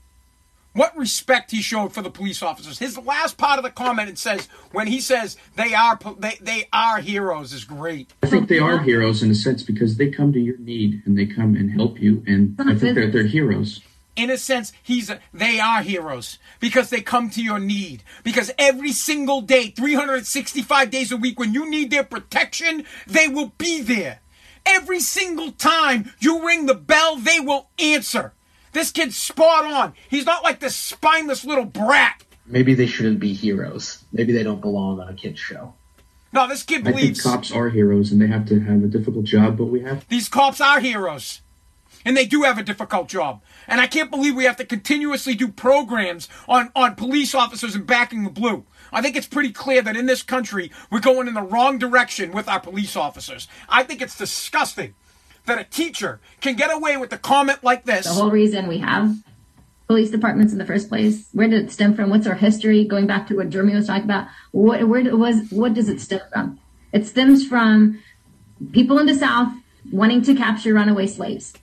What 0.72 0.96
respect 0.96 1.50
he 1.50 1.62
showed 1.62 1.92
for 1.92 2.00
the 2.00 2.10
police 2.10 2.42
officers. 2.42 2.78
His 2.78 2.96
last 2.96 3.36
part 3.36 3.58
of 3.58 3.64
the 3.64 3.70
comment 3.70 4.08
it 4.08 4.18
says 4.18 4.46
when 4.70 4.86
he 4.86 5.00
says 5.00 5.36
they 5.56 5.74
are 5.74 5.98
they 6.18 6.38
they 6.40 6.68
are 6.72 7.00
heroes 7.00 7.52
is 7.52 7.64
great. 7.64 8.12
I 8.22 8.28
think 8.28 8.48
they 8.48 8.60
are 8.60 8.78
heroes 8.78 9.22
in 9.22 9.30
a 9.32 9.34
sense 9.34 9.64
because 9.64 9.96
they 9.96 10.10
come 10.10 10.32
to 10.32 10.40
your 10.40 10.58
need 10.58 11.02
and 11.04 11.18
they 11.18 11.26
come 11.26 11.56
and 11.56 11.72
help 11.72 12.00
you. 12.00 12.22
And 12.26 12.54
I 12.60 12.76
think 12.76 12.94
they're, 12.94 13.10
they're 13.10 13.24
heroes. 13.24 13.80
in 14.14 14.30
a 14.30 14.38
sense, 14.38 14.72
he's 14.82 15.10
a, 15.10 15.18
they 15.34 15.58
are 15.58 15.82
heroes 15.82 16.38
because 16.60 16.90
they 16.90 17.00
come 17.00 17.30
to 17.30 17.42
your 17.42 17.58
need. 17.58 18.04
Because 18.22 18.52
every 18.56 18.92
single 18.92 19.40
day, 19.40 19.68
365 19.70 20.90
days 20.90 21.10
a 21.10 21.16
week, 21.16 21.38
when 21.38 21.52
you 21.52 21.68
need 21.68 21.90
their 21.90 22.04
protection, 22.04 22.84
they 23.08 23.26
will 23.26 23.52
be 23.58 23.80
there. 23.80 24.20
Every 24.66 25.00
single 25.00 25.52
time 25.52 26.12
you 26.20 26.46
ring 26.46 26.66
the 26.66 26.74
bell, 26.74 27.16
they 27.16 27.40
will 27.40 27.68
answer. 27.78 28.34
This 28.72 28.90
kid's 28.90 29.16
spot 29.16 29.64
on. 29.64 29.94
He's 30.08 30.26
not 30.26 30.44
like 30.44 30.60
this 30.60 30.76
spineless 30.76 31.44
little 31.44 31.64
brat. 31.64 32.24
Maybe 32.46 32.74
they 32.74 32.86
shouldn't 32.86 33.20
be 33.20 33.32
heroes. 33.32 34.04
Maybe 34.12 34.32
they 34.32 34.42
don't 34.42 34.60
belong 34.60 35.00
on 35.00 35.08
a 35.08 35.14
kids 35.14 35.38
show. 35.38 35.74
No, 36.32 36.46
this 36.46 36.62
kid 36.62 36.86
I 36.86 36.92
think 36.92 37.20
cops 37.20 37.50
are 37.50 37.70
heroes 37.70 38.12
and 38.12 38.20
they 38.20 38.28
have 38.28 38.46
to 38.46 38.60
have 38.60 38.84
a 38.84 38.86
difficult 38.86 39.24
job, 39.24 39.58
but 39.58 39.64
we 39.64 39.80
have 39.80 40.06
these 40.08 40.28
cops 40.28 40.60
are 40.60 40.80
heroes. 40.80 41.40
And 42.04 42.16
they 42.16 42.24
do 42.24 42.44
have 42.44 42.56
a 42.56 42.62
difficult 42.62 43.08
job. 43.08 43.42
And 43.68 43.80
I 43.80 43.86
can't 43.86 44.10
believe 44.10 44.34
we 44.34 44.44
have 44.44 44.56
to 44.56 44.64
continuously 44.64 45.34
do 45.34 45.48
programs 45.48 46.28
on, 46.48 46.72
on 46.74 46.94
police 46.94 47.34
officers 47.34 47.74
and 47.74 47.86
backing 47.86 48.24
the 48.24 48.30
blue. 48.30 48.64
I 48.90 49.02
think 49.02 49.16
it's 49.16 49.26
pretty 49.26 49.52
clear 49.52 49.82
that 49.82 49.96
in 49.96 50.06
this 50.06 50.22
country, 50.22 50.70
we're 50.90 51.00
going 51.00 51.28
in 51.28 51.34
the 51.34 51.42
wrong 51.42 51.78
direction 51.78 52.32
with 52.32 52.48
our 52.48 52.58
police 52.58 52.96
officers. 52.96 53.48
I 53.68 53.82
think 53.82 54.00
it's 54.00 54.16
disgusting 54.16 54.94
that 55.46 55.58
a 55.58 55.64
teacher 55.64 56.20
can 56.40 56.56
get 56.56 56.72
away 56.72 56.96
with 56.96 57.12
a 57.12 57.18
comment 57.18 57.62
like 57.62 57.84
this. 57.84 58.06
The 58.06 58.12
whole 58.12 58.30
reason 58.30 58.68
we 58.68 58.78
have 58.78 59.16
police 59.86 60.10
departments 60.10 60.52
in 60.52 60.58
the 60.58 60.64
first 60.64 60.88
place. 60.88 61.28
Where 61.32 61.48
did 61.48 61.64
it 61.64 61.72
stem 61.72 61.94
from? 61.94 62.10
What's 62.10 62.26
our 62.26 62.36
history? 62.36 62.84
Going 62.84 63.06
back 63.06 63.26
to 63.26 63.36
what 63.36 63.50
Jeremy 63.50 63.74
was 63.74 63.88
talking 63.88 64.04
about, 64.04 64.28
what 64.52 64.86
where 64.86 65.00
it 65.00 65.18
was 65.18 65.50
what 65.50 65.74
does 65.74 65.88
it 65.88 66.00
stem 66.00 66.20
from? 66.32 66.60
It 66.92 67.06
stems 67.06 67.46
from 67.46 68.00
people 68.72 68.98
in 68.98 69.06
the 69.06 69.14
South 69.14 69.52
wanting 69.90 70.22
to 70.22 70.34
capture 70.34 70.74
runaway 70.74 71.06
slaves. 71.06 71.54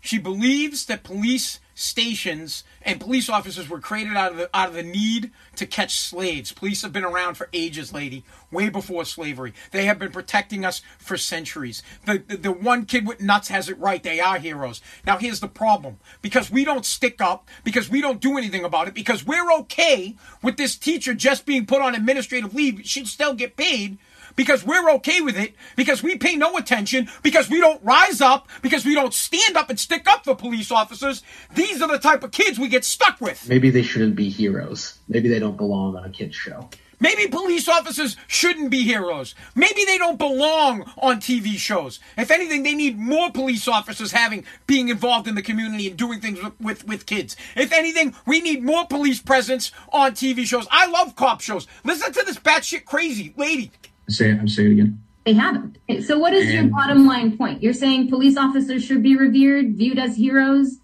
She 0.00 0.18
believes 0.18 0.86
that 0.86 1.04
police 1.04 1.60
stations 1.78 2.64
and 2.82 3.00
police 3.00 3.28
officers 3.28 3.68
were 3.68 3.78
created 3.78 4.16
out 4.16 4.32
of 4.32 4.36
the 4.36 4.50
out 4.52 4.68
of 4.68 4.74
the 4.74 4.82
need 4.82 5.30
to 5.54 5.64
catch 5.64 6.00
slaves. 6.00 6.50
Police 6.50 6.82
have 6.82 6.92
been 6.92 7.04
around 7.04 7.36
for 7.36 7.48
ages, 7.52 7.92
lady, 7.92 8.24
way 8.50 8.68
before 8.68 9.04
slavery. 9.04 9.54
They 9.70 9.84
have 9.84 9.98
been 9.98 10.10
protecting 10.10 10.64
us 10.64 10.82
for 10.98 11.16
centuries. 11.16 11.84
The, 12.04 12.18
the 12.26 12.36
the 12.36 12.52
one 12.52 12.84
kid 12.84 13.06
with 13.06 13.20
nuts 13.20 13.46
has 13.48 13.68
it 13.68 13.78
right. 13.78 14.02
They 14.02 14.18
are 14.18 14.38
heroes. 14.38 14.80
Now 15.06 15.18
here's 15.18 15.38
the 15.38 15.46
problem: 15.46 15.98
because 16.20 16.50
we 16.50 16.64
don't 16.64 16.84
stick 16.84 17.20
up, 17.20 17.48
because 17.62 17.88
we 17.88 18.00
don't 18.00 18.20
do 18.20 18.36
anything 18.36 18.64
about 18.64 18.88
it, 18.88 18.94
because 18.94 19.24
we're 19.24 19.52
okay 19.60 20.16
with 20.42 20.56
this 20.56 20.74
teacher 20.76 21.14
just 21.14 21.46
being 21.46 21.64
put 21.64 21.80
on 21.80 21.94
administrative 21.94 22.54
leave, 22.54 22.80
she'd 22.84 23.06
still 23.06 23.34
get 23.34 23.56
paid 23.56 23.98
because 24.38 24.64
we're 24.64 24.88
okay 24.92 25.20
with 25.20 25.36
it, 25.36 25.52
because 25.74 26.00
we 26.00 26.16
pay 26.16 26.36
no 26.36 26.56
attention, 26.56 27.08
because 27.24 27.50
we 27.50 27.60
don't 27.60 27.82
rise 27.82 28.20
up, 28.20 28.48
because 28.62 28.84
we 28.84 28.94
don't 28.94 29.12
stand 29.12 29.56
up 29.56 29.68
and 29.68 29.80
stick 29.80 30.06
up 30.08 30.24
for 30.24 30.36
police 30.36 30.70
officers. 30.70 31.24
These 31.56 31.82
are 31.82 31.88
the 31.88 31.98
type 31.98 32.22
of 32.22 32.30
kids 32.30 32.56
we 32.56 32.68
get 32.68 32.84
stuck 32.84 33.20
with. 33.20 33.48
Maybe 33.48 33.68
they 33.68 33.82
shouldn't 33.82 34.14
be 34.14 34.28
heroes. 34.28 35.00
Maybe 35.08 35.28
they 35.28 35.40
don't 35.40 35.56
belong 35.56 35.96
on 35.96 36.04
a 36.04 36.10
kids 36.10 36.36
show. 36.36 36.70
Maybe 37.00 37.26
police 37.26 37.68
officers 37.68 38.16
shouldn't 38.28 38.70
be 38.70 38.84
heroes. 38.84 39.34
Maybe 39.56 39.84
they 39.84 39.98
don't 39.98 40.18
belong 40.18 40.88
on 40.98 41.20
TV 41.20 41.56
shows. 41.56 41.98
If 42.16 42.30
anything, 42.30 42.62
they 42.62 42.74
need 42.74 42.96
more 42.96 43.32
police 43.32 43.66
officers 43.66 44.12
having 44.12 44.44
being 44.68 44.88
involved 44.88 45.26
in 45.26 45.34
the 45.34 45.42
community 45.42 45.88
and 45.88 45.96
doing 45.96 46.20
things 46.20 46.42
with, 46.42 46.60
with, 46.60 46.86
with 46.86 47.06
kids. 47.06 47.36
If 47.56 47.72
anything, 47.72 48.14
we 48.24 48.40
need 48.40 48.62
more 48.62 48.86
police 48.86 49.20
presence 49.20 49.72
on 49.92 50.12
TV 50.12 50.44
shows. 50.44 50.66
I 50.70 50.86
love 50.86 51.16
cop 51.16 51.40
shows. 51.40 51.66
Listen 51.84 52.12
to 52.12 52.24
this 52.24 52.38
batshit 52.38 52.84
crazy 52.84 53.32
lady. 53.36 53.72
Say 54.08 54.30
it. 54.30 54.38
I'm 54.38 54.48
saying 54.48 54.70
it 54.70 54.72
again. 54.72 55.02
They 55.24 55.34
haven't. 55.34 55.78
Okay, 55.90 56.00
So 56.00 56.18
what 56.18 56.32
is 56.32 56.52
your 56.52 56.64
bottom 56.64 57.06
line 57.06 57.36
point? 57.36 57.62
You're 57.62 57.74
saying 57.74 58.08
police 58.08 58.36
officers 58.36 58.82
should 58.84 59.02
be 59.02 59.16
revered, 59.16 59.74
viewed 59.74 59.98
as 59.98 60.16
heroes. 60.16 60.78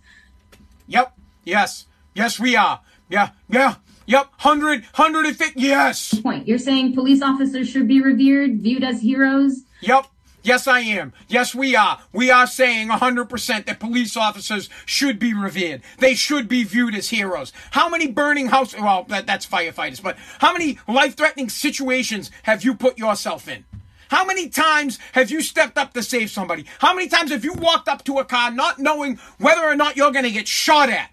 Yep. 0.87 1.17
Yes. 1.45 1.87
Yes, 2.15 2.39
we 2.39 2.55
are. 2.57 2.81
Yeah. 3.09 3.31
Yeah. 3.49 3.77
Yep. 4.07 4.29
Hundred. 4.39 4.85
Hundred 4.93 5.27
and 5.27 5.37
fifty. 5.37 5.63
Yes. 5.63 6.15
Point. 6.21 6.47
You're 6.47 6.59
saying 6.59 6.95
police 6.95 7.23
officers 7.23 7.69
should 7.69 7.89
be 7.89 8.03
revered, 8.03 8.61
viewed 8.61 8.85
as 8.85 9.01
heroes. 9.01 9.63
Yep. 9.81 10.07
Yes, 10.45 10.67
I 10.67 10.81
am. 10.81 11.15
Yes, 11.27 11.55
we 11.55 11.75
are. 11.75 12.01
We 12.13 12.31
are 12.31 12.47
saying 12.47 12.91
100% 12.91 13.65
that 13.65 13.81
police 13.81 14.15
officers 14.15 14.69
should 14.85 15.19
be 15.19 15.33
revered. 15.33 15.81
They 15.99 16.15
should 16.15 16.49
be 16.49 16.65
viewed 16.65 16.95
as 16.95 17.09
heroes. 17.09 17.51
How 17.71 17.89
many 17.89 18.09
burning 18.09 18.49
house, 18.49 18.79
well, 18.79 19.05
that, 19.09 19.27
that's 19.27 19.47
firefighters, 19.47 20.03
but 20.03 20.19
how 20.41 20.53
many 20.53 20.79
life-threatening 20.87 21.49
situations 21.49 22.31
have 22.43 22.63
you 22.63 22.75
put 22.75 22.99
yourself 22.99 23.49
in? 23.49 23.65
How 24.09 24.27
many 24.27 24.51
times 24.51 24.99
have 25.13 25.31
you 25.31 25.41
stepped 25.41 25.79
up 25.79 25.95
to 25.95 26.03
save 26.03 26.29
somebody? 26.31 26.67
How 26.79 26.95
many 26.95 27.09
times 27.09 27.31
have 27.31 27.43
you 27.43 27.55
walked 27.55 27.89
up 27.89 28.05
to 28.05 28.19
a 28.19 28.25
car 28.27 28.51
not 28.51 28.79
knowing 28.79 29.19
whether 29.39 29.63
or 29.65 29.75
not 29.75 29.97
you're 29.97 30.13
going 30.13 30.27
to 30.27 30.31
get 30.31 30.47
shot 30.47 30.91
at? 30.91 31.11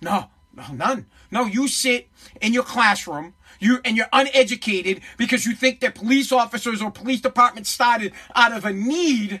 No, 0.00 0.30
no, 0.54 0.64
none. 0.72 1.06
No, 1.30 1.44
you 1.44 1.68
sit 1.68 2.08
in 2.40 2.54
your 2.54 2.64
classroom 2.64 3.34
you 3.62 3.80
and 3.84 3.96
you're 3.96 4.08
uneducated 4.12 5.00
because 5.16 5.46
you 5.46 5.54
think 5.54 5.80
that 5.80 5.94
police 5.94 6.32
officers 6.32 6.82
or 6.82 6.90
police 6.90 7.20
departments 7.20 7.70
started 7.70 8.12
out 8.34 8.52
of 8.52 8.64
a 8.64 8.72
need 8.72 9.40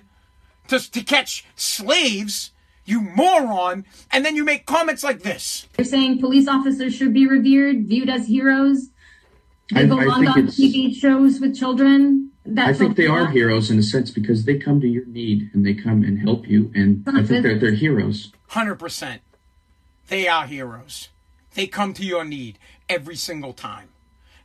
to, 0.68 0.78
to 0.92 1.02
catch 1.02 1.44
slaves, 1.56 2.52
you 2.84 3.00
moron, 3.00 3.84
and 4.10 4.24
then 4.24 4.36
you 4.36 4.44
make 4.44 4.64
comments 4.66 5.02
like 5.02 5.22
this. 5.22 5.66
You're 5.76 5.84
saying 5.84 6.20
police 6.20 6.48
officers 6.48 6.94
should 6.94 7.12
be 7.12 7.26
revered, 7.26 7.86
viewed 7.86 8.08
as 8.08 8.26
heroes. 8.26 8.88
They 9.72 9.80
I- 9.80 9.82
I 9.84 9.86
belong 9.86 10.24
think 10.24 10.36
on 10.36 10.46
TV 10.46 10.94
shows 10.94 11.40
with 11.40 11.56
children. 11.56 12.30
That 12.44 12.66
I 12.68 12.72
think 12.72 12.96
they 12.96 13.06
are 13.06 13.22
love. 13.22 13.32
heroes 13.32 13.70
in 13.70 13.78
a 13.78 13.84
sense 13.84 14.10
because 14.10 14.44
they 14.44 14.58
come 14.58 14.80
to 14.80 14.88
your 14.88 15.04
need 15.06 15.50
and 15.54 15.64
they 15.64 15.74
come 15.74 16.02
and 16.02 16.18
help 16.18 16.48
you, 16.48 16.72
and 16.74 17.04
I 17.06 17.22
think 17.22 17.44
they're 17.44 17.56
they're 17.56 17.70
heroes. 17.72 18.32
100%. 18.50 19.20
They 20.08 20.26
are 20.26 20.46
heroes. 20.48 21.08
They 21.54 21.68
come 21.68 21.94
to 21.94 22.04
your 22.04 22.24
need 22.24 22.58
every 22.88 23.14
single 23.14 23.52
time. 23.52 23.90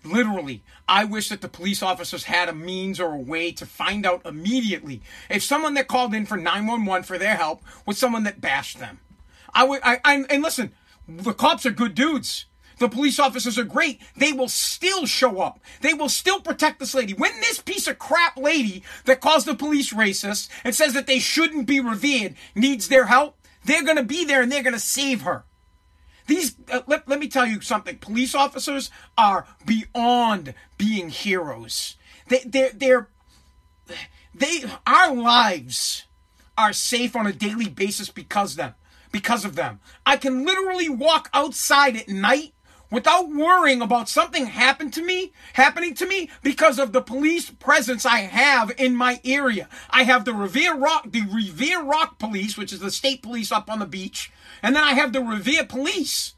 Literally, 0.07 0.63
I 0.87 1.03
wish 1.03 1.29
that 1.29 1.41
the 1.41 1.49
police 1.49 1.83
officers 1.83 2.25
had 2.25 2.49
a 2.49 2.53
means 2.53 2.99
or 2.99 3.13
a 3.13 3.19
way 3.19 3.51
to 3.51 3.65
find 3.65 4.05
out 4.05 4.25
immediately 4.25 5.01
if 5.29 5.43
someone 5.43 5.73
that 5.73 5.87
called 5.87 6.13
in 6.13 6.25
for 6.25 6.37
911 6.37 7.03
for 7.03 7.17
their 7.17 7.35
help 7.35 7.61
was 7.85 7.97
someone 7.97 8.23
that 8.23 8.41
bashed 8.41 8.79
them. 8.79 8.99
I 9.53 9.63
would, 9.63 9.81
I, 9.83 9.99
I, 10.05 10.23
and 10.29 10.41
listen, 10.43 10.71
the 11.07 11.33
cops 11.33 11.65
are 11.65 11.71
good 11.71 11.95
dudes. 11.95 12.45
The 12.79 12.89
police 12.89 13.19
officers 13.19 13.57
are 13.57 13.63
great. 13.63 14.01
They 14.15 14.31
will 14.33 14.49
still 14.49 15.05
show 15.05 15.41
up. 15.41 15.59
They 15.81 15.93
will 15.93 16.09
still 16.09 16.39
protect 16.39 16.79
this 16.79 16.93
lady. 16.93 17.13
When 17.13 17.39
this 17.39 17.59
piece 17.59 17.87
of 17.87 17.97
crap 17.97 18.37
lady 18.37 18.83
that 19.05 19.19
calls 19.19 19.45
the 19.45 19.55
police 19.55 19.91
racist 19.93 20.49
and 20.63 20.75
says 20.75 20.93
that 20.93 21.07
they 21.07 21.19
shouldn't 21.19 21.65
be 21.65 21.79
revered 21.79 22.35
needs 22.55 22.87
their 22.87 23.07
help, 23.07 23.35
they're 23.65 23.83
going 23.83 23.97
to 23.97 24.03
be 24.03 24.25
there 24.25 24.41
and 24.41 24.51
they're 24.51 24.63
going 24.63 24.73
to 24.73 24.79
save 24.79 25.21
her. 25.21 25.43
These, 26.27 26.55
uh, 26.71 26.81
let, 26.87 27.07
let 27.07 27.19
me 27.19 27.27
tell 27.27 27.45
you 27.45 27.61
something. 27.61 27.97
Police 27.97 28.35
officers 28.35 28.91
are 29.17 29.47
beyond 29.65 30.53
being 30.77 31.09
heroes. 31.09 31.95
They, 32.27 32.41
they're, 32.45 32.71
they're, 32.73 33.09
they, 34.35 34.65
our 34.85 35.15
lives 35.15 36.05
are 36.57 36.73
safe 36.73 37.15
on 37.15 37.27
a 37.27 37.33
daily 37.33 37.69
basis 37.69 38.09
because 38.09 38.55
them, 38.55 38.75
because 39.11 39.45
of 39.45 39.55
them. 39.55 39.79
I 40.05 40.17
can 40.17 40.45
literally 40.45 40.89
walk 40.89 41.29
outside 41.33 41.95
at 41.95 42.09
night 42.09 42.53
without 42.89 43.29
worrying 43.29 43.81
about 43.81 44.09
something 44.09 44.45
happen 44.45 44.91
to 44.91 45.03
me, 45.03 45.33
happening 45.53 45.93
to 45.93 46.07
me 46.07 46.29
because 46.41 46.79
of 46.79 46.93
the 46.93 47.01
police 47.01 47.49
presence 47.49 48.05
I 48.05 48.19
have 48.19 48.71
in 48.77 48.95
my 48.95 49.19
area. 49.25 49.67
I 49.89 50.03
have 50.03 50.25
the 50.25 50.33
Revere 50.33 50.75
Rock, 50.75 51.11
the 51.11 51.25
Revere 51.31 51.83
Rock 51.83 52.17
Police, 52.17 52.57
which 52.57 52.73
is 52.73 52.79
the 52.79 52.91
state 52.91 53.21
police 53.21 53.51
up 53.51 53.69
on 53.69 53.79
the 53.79 53.85
beach, 53.85 54.31
and 54.61 54.75
then 54.75 54.83
I 54.83 54.93
have 54.93 55.13
the 55.13 55.21
Revere 55.21 55.65
Police. 55.65 56.33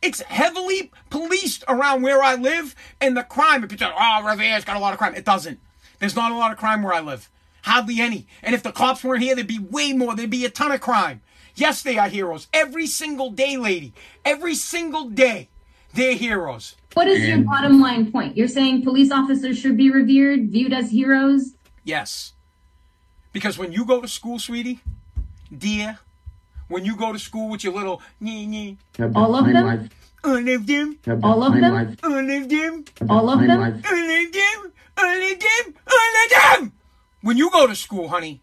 It's 0.00 0.20
heavily 0.22 0.90
policed 1.10 1.64
around 1.68 2.02
where 2.02 2.22
I 2.22 2.34
live, 2.34 2.74
and 3.00 3.16
the 3.16 3.22
crime. 3.22 3.62
If 3.62 3.70
you 3.70 3.78
tell, 3.78 3.94
oh, 3.96 4.24
Revere's 4.24 4.64
got 4.64 4.76
a 4.76 4.80
lot 4.80 4.92
of 4.92 4.98
crime, 4.98 5.14
it 5.14 5.24
doesn't. 5.24 5.60
There's 6.00 6.16
not 6.16 6.32
a 6.32 6.36
lot 6.36 6.50
of 6.50 6.58
crime 6.58 6.82
where 6.82 6.92
I 6.92 7.00
live, 7.00 7.30
hardly 7.62 8.00
any. 8.00 8.26
And 8.42 8.54
if 8.54 8.62
the 8.64 8.72
cops 8.72 9.04
weren't 9.04 9.22
here, 9.22 9.36
there'd 9.36 9.46
be 9.46 9.60
way 9.60 9.92
more. 9.92 10.16
There'd 10.16 10.28
be 10.30 10.44
a 10.44 10.50
ton 10.50 10.72
of 10.72 10.80
crime. 10.80 11.22
Yes, 11.54 11.82
they 11.82 11.98
are 11.98 12.08
heroes 12.08 12.48
every 12.52 12.86
single 12.86 13.30
day, 13.30 13.56
lady. 13.56 13.92
Every 14.24 14.54
single 14.54 15.10
day, 15.10 15.48
they're 15.94 16.14
heroes. 16.14 16.74
What 16.94 17.06
is 17.06 17.26
your 17.26 17.38
bottom 17.38 17.80
line 17.80 18.10
point? 18.10 18.36
You're 18.36 18.48
saying 18.48 18.82
police 18.82 19.12
officers 19.12 19.58
should 19.58 19.76
be 19.76 19.90
revered, 19.90 20.48
viewed 20.50 20.72
as 20.72 20.90
heroes. 20.90 21.54
Yes. 21.84 22.32
Because 23.32 23.56
when 23.56 23.72
you 23.72 23.84
go 23.84 24.00
to 24.00 24.08
school, 24.08 24.38
sweetie, 24.38 24.80
dear, 25.56 25.98
when 26.72 26.84
you 26.84 26.96
go 26.96 27.12
to 27.12 27.18
school 27.18 27.48
with 27.50 27.62
your 27.64 27.74
little 27.74 28.00
nee 28.20 28.46
nee, 28.46 28.78
All 29.14 29.34
of 29.36 29.44
them? 29.46 29.56
all 29.56 29.74
of 29.76 29.76
them, 29.86 29.86
All 30.24 30.36
of 30.36 30.66
them? 30.66 30.98
all 31.22 31.42
of 31.44 31.52
them, 31.54 31.74
All 31.74 32.22
of 32.22 32.40
them? 32.40 32.84
all 33.10 33.30
of 33.30 33.40
them, 33.40 33.60
all 33.60 33.60
of 33.60 33.80
them, 35.40 35.74
all 35.86 36.14
of 36.24 36.60
them. 36.60 36.72
When 37.20 37.36
you 37.36 37.50
go 37.50 37.66
to 37.66 37.74
school, 37.76 38.08
honey, 38.08 38.40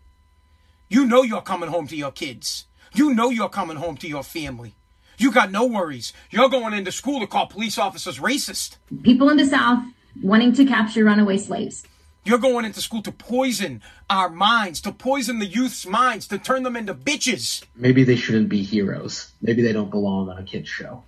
you 0.89 1.06
know 1.06 1.24
you're 1.24 1.42
coming 1.42 1.70
home 1.70 1.88
to 1.88 1.96
your 1.96 2.12
kids. 2.12 2.65
You 2.94 3.13
know 3.13 3.30
you're 3.30 3.50
coming 3.50 3.78
home 3.78 3.98
to 3.98 4.08
your 4.08 4.24
family. 4.24 4.74
You 5.18 5.32
got 5.32 5.52
no 5.52 5.65
worries. 5.65 6.13
You're 6.32 6.50
going 6.50 6.74
into 6.74 6.92
school 6.92 7.20
to 7.20 7.28
call 7.28 7.48
police 7.48 7.78
officers 7.78 8.20
racist. 8.20 8.78
People 9.04 9.30
in 9.30 9.38
the 9.38 9.46
South 9.46 9.80
wanting 10.24 10.54
to 10.54 10.65
capture 10.65 11.04
runaway 11.04 11.38
slaves. 11.38 11.84
You're 12.30 12.38
going 12.38 12.63
into 12.63 12.80
school 12.80 13.02
to 13.02 13.12
poison 13.12 13.82
our 14.08 14.30
minds, 14.30 14.82
to 14.82 14.92
poison 14.92 15.39
the 15.39 15.48
youth's 15.48 15.88
minds, 15.88 16.28
to 16.28 16.38
turn 16.38 16.62
them 16.62 16.76
into 16.76 16.94
bitches. 16.94 17.63
Maybe 17.76 18.04
they 18.04 18.15
shouldn't 18.15 18.50
be 18.50 18.62
heroes. 18.62 19.32
Maybe 19.42 19.63
they 19.63 19.74
don't 19.74 19.89
belong 19.89 20.30
on 20.30 20.38
a 20.38 20.44
kid's 20.44 20.70
show. 20.70 21.06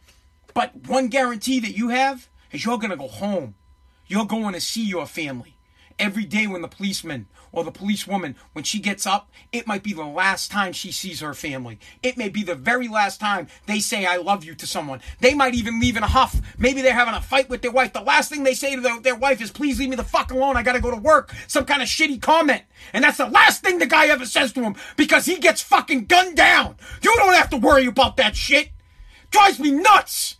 But 0.55 0.75
one 0.87 1.09
guarantee 1.09 1.59
that 1.59 1.77
you 1.77 1.89
have 1.89 2.27
is 2.51 2.65
you're 2.65 2.79
going 2.79 2.89
to 2.89 2.97
go 2.97 3.07
home. 3.07 3.53
You're 4.07 4.25
going 4.25 4.53
to 4.53 4.59
see 4.59 4.83
your 4.83 5.05
family. 5.05 5.53
Every 5.99 6.25
day 6.25 6.47
when 6.47 6.61
the 6.61 6.67
policeman 6.67 7.27
or 7.51 7.63
the 7.63 7.71
policewoman, 7.71 8.35
when 8.53 8.63
she 8.63 8.79
gets 8.79 9.05
up, 9.05 9.29
it 9.51 9.67
might 9.67 9.83
be 9.83 9.93
the 9.93 10.05
last 10.05 10.51
time 10.51 10.73
she 10.73 10.91
sees 10.91 11.19
her 11.19 11.33
family. 11.33 11.79
It 12.01 12.17
may 12.17 12.29
be 12.29 12.43
the 12.43 12.55
very 12.55 12.87
last 12.87 13.19
time 13.19 13.47
they 13.65 13.79
say, 13.79 14.05
I 14.05 14.17
love 14.17 14.43
you 14.43 14.55
to 14.55 14.67
someone. 14.67 15.01
They 15.19 15.33
might 15.33 15.53
even 15.55 15.79
leave 15.79 15.97
in 15.97 16.03
a 16.03 16.07
huff. 16.07 16.39
Maybe 16.57 16.81
they're 16.81 16.93
having 16.93 17.13
a 17.13 17.21
fight 17.21 17.49
with 17.49 17.61
their 17.61 17.71
wife. 17.71 17.93
The 17.93 18.01
last 18.01 18.29
thing 18.29 18.43
they 18.43 18.53
say 18.53 18.75
to 18.75 18.81
their, 18.81 18.99
their 19.01 19.15
wife 19.15 19.41
is, 19.41 19.51
please 19.51 19.79
leave 19.79 19.89
me 19.89 19.95
the 19.95 20.03
fuck 20.03 20.31
alone. 20.31 20.57
I 20.57 20.63
got 20.63 20.73
to 20.73 20.81
go 20.81 20.91
to 20.91 20.97
work. 20.97 21.33
Some 21.47 21.65
kind 21.65 21.81
of 21.81 21.87
shitty 21.87 22.21
comment. 22.21 22.63
And 22.93 23.03
that's 23.03 23.17
the 23.17 23.27
last 23.27 23.61
thing 23.61 23.79
the 23.79 23.85
guy 23.85 24.07
ever 24.07 24.25
says 24.25 24.53
to 24.53 24.61
him 24.61 24.75
because 24.95 25.25
he 25.25 25.37
gets 25.37 25.61
fucking 25.61 26.05
gunned 26.05 26.37
down. 26.37 26.77
You 27.01 27.13
don't 27.17 27.33
have 27.33 27.49
to 27.49 27.57
worry 27.57 27.85
about 27.85 28.17
that 28.17 28.35
shit. 28.35 28.69
Drives 29.29 29.59
me 29.59 29.71
nuts. 29.71 30.37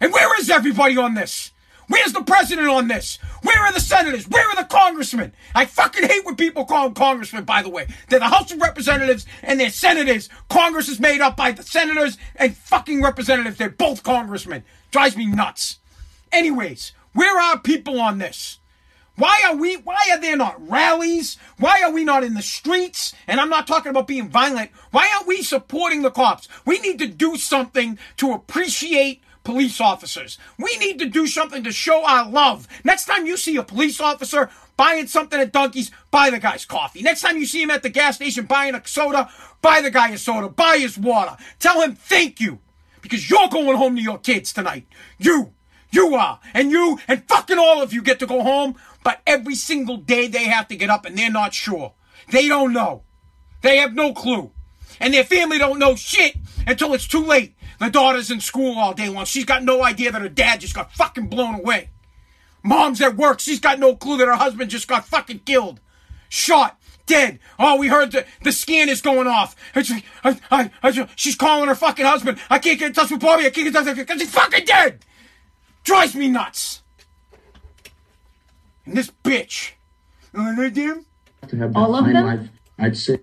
And 0.00 0.12
where 0.12 0.38
is 0.40 0.50
everybody 0.50 0.96
on 0.96 1.14
this? 1.14 1.51
Where's 1.92 2.14
the 2.14 2.22
president 2.22 2.68
on 2.68 2.88
this? 2.88 3.18
Where 3.42 3.62
are 3.64 3.70
the 3.70 3.78
senators? 3.78 4.26
Where 4.26 4.48
are 4.48 4.56
the 4.56 4.64
congressmen? 4.64 5.34
I 5.54 5.66
fucking 5.66 6.08
hate 6.08 6.24
when 6.24 6.36
people 6.36 6.64
call 6.64 6.84
them 6.84 6.94
congressmen, 6.94 7.44
by 7.44 7.60
the 7.60 7.68
way. 7.68 7.86
They're 8.08 8.18
the 8.18 8.28
House 8.28 8.50
of 8.50 8.62
Representatives 8.62 9.26
and 9.42 9.60
they're 9.60 9.68
senators. 9.68 10.30
Congress 10.48 10.88
is 10.88 10.98
made 10.98 11.20
up 11.20 11.36
by 11.36 11.52
the 11.52 11.62
senators 11.62 12.16
and 12.36 12.56
fucking 12.56 13.02
representatives. 13.02 13.58
They're 13.58 13.68
both 13.68 14.04
congressmen. 14.04 14.64
Drives 14.90 15.18
me 15.18 15.26
nuts. 15.26 15.80
Anyways, 16.32 16.92
where 17.12 17.38
are 17.38 17.58
people 17.58 18.00
on 18.00 18.16
this? 18.16 18.58
Why 19.16 19.42
are 19.44 19.54
we, 19.54 19.76
why 19.76 20.00
are 20.12 20.18
there 20.18 20.38
not 20.38 20.66
rallies? 20.66 21.36
Why 21.58 21.82
are 21.82 21.92
we 21.92 22.04
not 22.04 22.24
in 22.24 22.32
the 22.32 22.40
streets? 22.40 23.14
And 23.26 23.38
I'm 23.38 23.50
not 23.50 23.66
talking 23.66 23.90
about 23.90 24.06
being 24.06 24.30
violent. 24.30 24.70
Why 24.92 25.10
aren't 25.14 25.26
we 25.26 25.42
supporting 25.42 26.00
the 26.00 26.10
cops? 26.10 26.48
We 26.64 26.78
need 26.78 26.98
to 27.00 27.06
do 27.06 27.36
something 27.36 27.98
to 28.16 28.32
appreciate 28.32 29.21
police 29.44 29.80
officers. 29.80 30.38
We 30.58 30.76
need 30.78 30.98
to 31.00 31.06
do 31.06 31.26
something 31.26 31.64
to 31.64 31.72
show 31.72 32.04
our 32.04 32.28
love. 32.28 32.68
Next 32.84 33.06
time 33.06 33.26
you 33.26 33.36
see 33.36 33.56
a 33.56 33.62
police 33.62 34.00
officer 34.00 34.50
buying 34.76 35.06
something 35.06 35.40
at 35.40 35.52
Dunkie's, 35.52 35.90
buy 36.10 36.30
the 36.30 36.38
guy's 36.38 36.64
coffee. 36.64 37.02
Next 37.02 37.20
time 37.20 37.36
you 37.36 37.46
see 37.46 37.62
him 37.62 37.70
at 37.70 37.82
the 37.82 37.88
gas 37.88 38.16
station 38.16 38.46
buying 38.46 38.74
a 38.74 38.82
soda, 38.86 39.30
buy 39.60 39.80
the 39.80 39.90
guy 39.90 40.10
a 40.10 40.18
soda, 40.18 40.48
buy 40.48 40.78
his 40.78 40.98
water. 40.98 41.36
Tell 41.58 41.80
him 41.82 41.94
thank 41.94 42.40
you. 42.40 42.58
Because 43.00 43.28
you're 43.28 43.48
going 43.48 43.76
home 43.76 43.96
to 43.96 44.02
your 44.02 44.18
kids 44.18 44.52
tonight. 44.52 44.86
You. 45.18 45.52
You 45.90 46.14
are. 46.14 46.40
And 46.54 46.70
you 46.70 46.98
and 47.06 47.28
fucking 47.28 47.58
all 47.58 47.82
of 47.82 47.92
you 47.92 48.02
get 48.02 48.18
to 48.20 48.26
go 48.26 48.42
home, 48.42 48.76
but 49.04 49.20
every 49.26 49.54
single 49.54 49.98
day 49.98 50.26
they 50.26 50.44
have 50.44 50.68
to 50.68 50.76
get 50.76 50.88
up 50.88 51.04
and 51.04 51.18
they're 51.18 51.30
not 51.30 51.52
sure. 51.52 51.92
They 52.30 52.48
don't 52.48 52.72
know. 52.72 53.02
They 53.60 53.76
have 53.76 53.94
no 53.94 54.14
clue. 54.14 54.52
And 55.00 55.12
their 55.12 55.24
family 55.24 55.58
don't 55.58 55.78
know 55.78 55.96
shit 55.96 56.36
until 56.66 56.94
it's 56.94 57.06
too 57.06 57.24
late. 57.24 57.54
The 57.82 57.90
daughter's 57.90 58.30
in 58.30 58.38
school 58.38 58.78
all 58.78 58.94
day 58.94 59.08
long. 59.08 59.24
She's 59.24 59.44
got 59.44 59.64
no 59.64 59.82
idea 59.82 60.12
that 60.12 60.22
her 60.22 60.28
dad 60.28 60.60
just 60.60 60.72
got 60.72 60.92
fucking 60.92 61.26
blown 61.26 61.56
away. 61.56 61.90
Mom's 62.62 63.00
at 63.00 63.16
work. 63.16 63.40
She's 63.40 63.58
got 63.58 63.80
no 63.80 63.96
clue 63.96 64.18
that 64.18 64.28
her 64.28 64.36
husband 64.36 64.70
just 64.70 64.86
got 64.86 65.04
fucking 65.04 65.40
killed. 65.40 65.80
Shot. 66.28 66.78
Dead. 67.06 67.40
Oh, 67.58 67.76
we 67.78 67.88
heard 67.88 68.12
the, 68.12 68.24
the 68.44 68.52
scan 68.52 68.88
is 68.88 69.00
going 69.00 69.26
off. 69.26 69.56
It's, 69.74 69.90
I, 70.22 70.38
I, 70.52 70.70
I, 70.80 71.08
she's 71.16 71.34
calling 71.34 71.66
her 71.66 71.74
fucking 71.74 72.06
husband. 72.06 72.38
I 72.48 72.60
can't 72.60 72.78
get 72.78 72.86
in 72.86 72.92
touch 72.92 73.10
with 73.10 73.20
Bobby. 73.20 73.46
I 73.46 73.50
can't 73.50 73.56
get 73.56 73.66
in 73.66 73.72
touch 73.72 73.86
with 73.86 73.98
him 73.98 74.04
because 74.04 74.20
he's 74.20 74.30
fucking 74.30 74.64
dead. 74.64 75.04
Drives 75.82 76.14
me 76.14 76.28
nuts. 76.28 76.82
And 78.86 78.96
this 78.96 79.10
bitch. 79.24 79.72
All 80.38 80.48
of 80.48 80.72
them? 80.72 81.04
To 81.48 81.56
have 81.56 81.76
All 81.76 81.96
of 81.96 82.04
them? 82.04 82.50
I'd 82.78 82.96
say. 82.96 83.18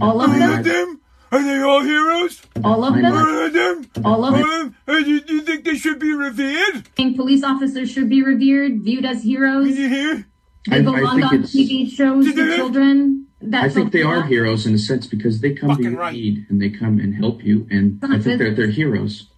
All 0.00 0.20
of 0.20 0.30
fine 0.30 0.62
them? 0.62 1.00
All 1.34 1.40
of 1.42 1.44
life. 1.46 1.46
them? 1.46 1.52
Are 1.52 1.56
they 1.58 1.62
all 1.62 1.82
heroes? 1.82 2.42
All 2.64 2.84
of 2.84 2.94
them? 2.94 3.04
All 3.14 3.46
of 3.46 3.52
them? 3.52 4.04
All 4.04 4.24
of 4.24 4.34
them? 4.34 4.76
of? 4.86 5.04
Do, 5.04 5.20
do 5.20 5.34
you 5.34 5.40
think 5.42 5.64
they 5.64 5.76
should 5.76 5.98
be 5.98 6.12
revered? 6.12 6.76
I 6.76 6.80
think 6.94 7.16
police 7.16 7.42
officers 7.42 7.90
should 7.90 8.08
be 8.08 8.22
revered, 8.22 8.82
viewed 8.82 9.04
as 9.04 9.22
heroes. 9.22 9.68
Did 9.68 9.78
you 9.78 9.88
hear? 9.88 10.26
They 10.68 10.76
I- 10.76 10.78
I 10.78 10.82
belong 10.82 11.16
think 11.20 11.26
on 11.26 11.34
it's- 11.34 11.52
TV 11.54 11.90
shows 11.90 12.24
Did 12.26 12.36
with 12.36 12.48
they- 12.50 12.56
children. 12.56 13.26
That's 13.46 13.64
I 13.66 13.68
think 13.68 13.92
they 13.92 14.02
are 14.02 14.22
heroes 14.22 14.64
in 14.64 14.74
a 14.74 14.78
sense 14.78 15.06
because 15.06 15.42
they 15.42 15.52
come 15.52 15.76
to 15.76 15.82
your 15.82 15.92
right. 15.98 16.14
need 16.14 16.46
and 16.48 16.62
they 16.62 16.70
come 16.70 16.98
and 16.98 17.14
help 17.14 17.44
you, 17.44 17.66
and 17.70 17.98
I 18.02 18.18
think 18.18 18.38
they're 18.38 18.54
they're 18.54 18.68
heroes. 18.70 19.28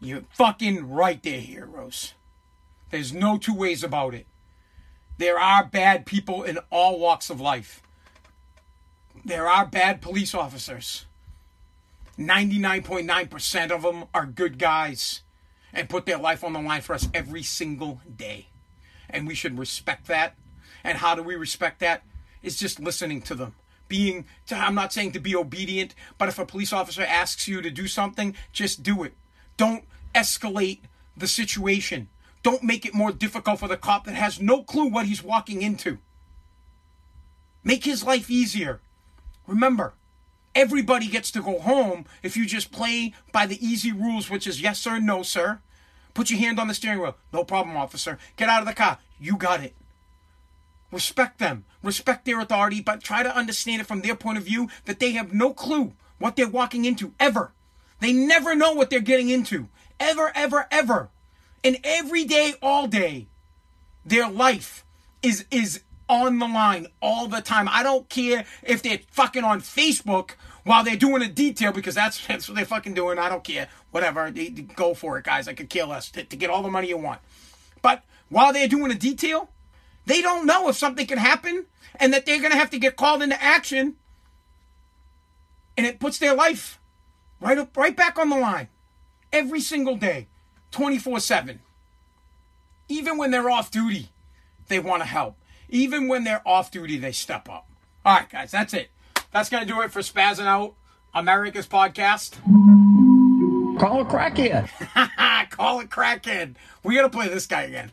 You're 0.00 0.22
fucking 0.30 0.88
right 0.88 1.20
they're 1.20 1.40
heroes. 1.40 2.14
There's 2.90 3.12
no 3.12 3.36
two 3.36 3.54
ways 3.54 3.82
about 3.82 4.14
it. 4.14 4.28
There 5.16 5.36
are 5.36 5.64
bad 5.66 6.06
people 6.06 6.44
in 6.44 6.58
all 6.70 7.00
walks 7.00 7.28
of 7.28 7.40
life. 7.40 7.82
There 9.28 9.46
are 9.46 9.66
bad 9.66 10.00
police 10.00 10.34
officers. 10.34 11.04
99.9% 12.18 13.70
of 13.70 13.82
them 13.82 14.04
are 14.14 14.24
good 14.24 14.58
guys 14.58 15.20
and 15.70 15.90
put 15.90 16.06
their 16.06 16.16
life 16.16 16.42
on 16.42 16.54
the 16.54 16.62
line 16.62 16.80
for 16.80 16.94
us 16.94 17.10
every 17.12 17.42
single 17.42 18.00
day. 18.16 18.46
And 19.10 19.28
we 19.28 19.34
should 19.34 19.58
respect 19.58 20.06
that. 20.06 20.34
And 20.82 20.96
how 20.96 21.14
do 21.14 21.22
we 21.22 21.36
respect 21.36 21.80
that? 21.80 22.04
It's 22.42 22.56
just 22.56 22.80
listening 22.80 23.20
to 23.22 23.34
them. 23.34 23.54
Being, 23.86 24.24
I'm 24.50 24.74
not 24.74 24.94
saying 24.94 25.12
to 25.12 25.20
be 25.20 25.36
obedient, 25.36 25.94
but 26.16 26.30
if 26.30 26.38
a 26.38 26.46
police 26.46 26.72
officer 26.72 27.02
asks 27.02 27.46
you 27.46 27.60
to 27.60 27.70
do 27.70 27.86
something, 27.86 28.34
just 28.50 28.82
do 28.82 29.02
it. 29.02 29.12
Don't 29.58 29.84
escalate 30.14 30.80
the 31.14 31.28
situation. 31.28 32.08
Don't 32.42 32.62
make 32.62 32.86
it 32.86 32.94
more 32.94 33.12
difficult 33.12 33.60
for 33.60 33.68
the 33.68 33.76
cop 33.76 34.06
that 34.06 34.14
has 34.14 34.40
no 34.40 34.62
clue 34.62 34.88
what 34.88 35.04
he's 35.04 35.22
walking 35.22 35.60
into. 35.60 35.98
Make 37.62 37.84
his 37.84 38.02
life 38.02 38.30
easier. 38.30 38.80
Remember, 39.48 39.94
everybody 40.54 41.08
gets 41.08 41.32
to 41.32 41.42
go 41.42 41.58
home 41.58 42.04
if 42.22 42.36
you 42.36 42.46
just 42.46 42.70
play 42.70 43.14
by 43.32 43.46
the 43.46 43.66
easy 43.66 43.90
rules, 43.90 44.30
which 44.30 44.46
is 44.46 44.60
yes 44.60 44.78
sir, 44.78 45.00
no 45.00 45.24
sir. 45.24 45.60
Put 46.14 46.30
your 46.30 46.38
hand 46.38 46.60
on 46.60 46.68
the 46.68 46.74
steering 46.74 47.00
wheel. 47.00 47.16
No 47.32 47.44
problem, 47.44 47.76
officer. 47.76 48.18
Get 48.36 48.48
out 48.48 48.60
of 48.60 48.68
the 48.68 48.74
car. 48.74 48.98
You 49.18 49.36
got 49.36 49.64
it. 49.64 49.74
Respect 50.92 51.38
them. 51.38 51.64
Respect 51.82 52.24
their 52.24 52.40
authority, 52.40 52.80
but 52.80 53.02
try 53.02 53.22
to 53.22 53.34
understand 53.34 53.80
it 53.80 53.86
from 53.86 54.02
their 54.02 54.14
point 54.14 54.38
of 54.38 54.44
view 54.44 54.68
that 54.84 55.00
they 55.00 55.12
have 55.12 55.32
no 55.32 55.52
clue 55.52 55.92
what 56.18 56.36
they're 56.36 56.48
walking 56.48 56.84
into 56.84 57.14
ever. 57.18 57.52
They 58.00 58.12
never 58.12 58.54
know 58.54 58.72
what 58.72 58.90
they're 58.90 59.00
getting 59.00 59.30
into. 59.30 59.68
Ever, 59.98 60.30
ever, 60.34 60.66
ever. 60.70 61.08
And 61.64 61.78
every 61.84 62.24
day, 62.24 62.54
all 62.60 62.86
day, 62.86 63.28
their 64.04 64.28
life 64.28 64.84
is 65.22 65.44
is 65.50 65.82
on 66.08 66.38
the 66.38 66.46
line 66.46 66.86
all 67.02 67.28
the 67.28 67.40
time. 67.40 67.68
I 67.70 67.82
don't 67.82 68.08
care 68.08 68.44
if 68.62 68.82
they're 68.82 69.00
fucking 69.10 69.44
on 69.44 69.60
Facebook 69.60 70.32
while 70.64 70.84
they're 70.84 70.96
doing 70.96 71.22
a 71.22 71.28
detail 71.28 71.72
because 71.72 71.94
that's 71.94 72.26
that's 72.26 72.48
what 72.48 72.56
they're 72.56 72.64
fucking 72.64 72.94
doing. 72.94 73.18
I 73.18 73.28
don't 73.28 73.44
care. 73.44 73.68
Whatever. 73.90 74.30
They, 74.30 74.48
they 74.48 74.62
go 74.62 74.94
for 74.94 75.18
it, 75.18 75.24
guys. 75.24 75.48
I 75.48 75.54
could 75.54 75.70
kill 75.70 75.92
us 75.92 76.10
to, 76.12 76.24
to 76.24 76.36
get 76.36 76.50
all 76.50 76.62
the 76.62 76.70
money 76.70 76.88
you 76.88 76.98
want. 76.98 77.20
But 77.82 78.04
while 78.28 78.52
they're 78.52 78.68
doing 78.68 78.90
a 78.90 78.94
detail, 78.96 79.50
they 80.06 80.22
don't 80.22 80.46
know 80.46 80.68
if 80.68 80.76
something 80.76 81.06
can 81.06 81.18
happen 81.18 81.66
and 81.96 82.12
that 82.12 82.26
they're 82.26 82.40
gonna 82.40 82.56
have 82.56 82.70
to 82.70 82.78
get 82.78 82.96
called 82.96 83.22
into 83.22 83.42
action. 83.42 83.96
And 85.76 85.86
it 85.86 86.00
puts 86.00 86.18
their 86.18 86.34
life 86.34 86.80
right 87.40 87.58
up 87.58 87.76
right 87.76 87.96
back 87.96 88.18
on 88.18 88.30
the 88.30 88.38
line. 88.38 88.68
Every 89.32 89.60
single 89.60 89.96
day. 89.96 90.28
24-7. 90.72 91.58
Even 92.88 93.16
when 93.18 93.30
they're 93.30 93.50
off 93.50 93.70
duty, 93.70 94.08
they 94.68 94.78
want 94.78 95.02
to 95.02 95.08
help. 95.08 95.36
Even 95.68 96.08
when 96.08 96.24
they're 96.24 96.46
off 96.46 96.70
duty, 96.70 96.98
they 96.98 97.12
step 97.12 97.48
up. 97.48 97.68
All 98.04 98.16
right, 98.16 98.28
guys, 98.30 98.50
that's 98.50 98.72
it. 98.74 98.90
That's 99.32 99.50
going 99.50 99.66
to 99.66 99.72
do 99.72 99.80
it 99.82 99.92
for 99.92 100.00
Spazzing 100.00 100.46
Out, 100.46 100.74
America's 101.14 101.66
podcast. 101.66 102.36
Call 103.78 104.00
a 104.00 104.04
crackhead. 104.04 104.68
Call 105.50 105.80
it 105.80 105.90
crackhead. 105.90 106.54
We 106.82 106.94
got 106.96 107.02
to 107.02 107.10
play 107.10 107.28
this 107.28 107.46
guy 107.46 107.62
again. 107.62 107.92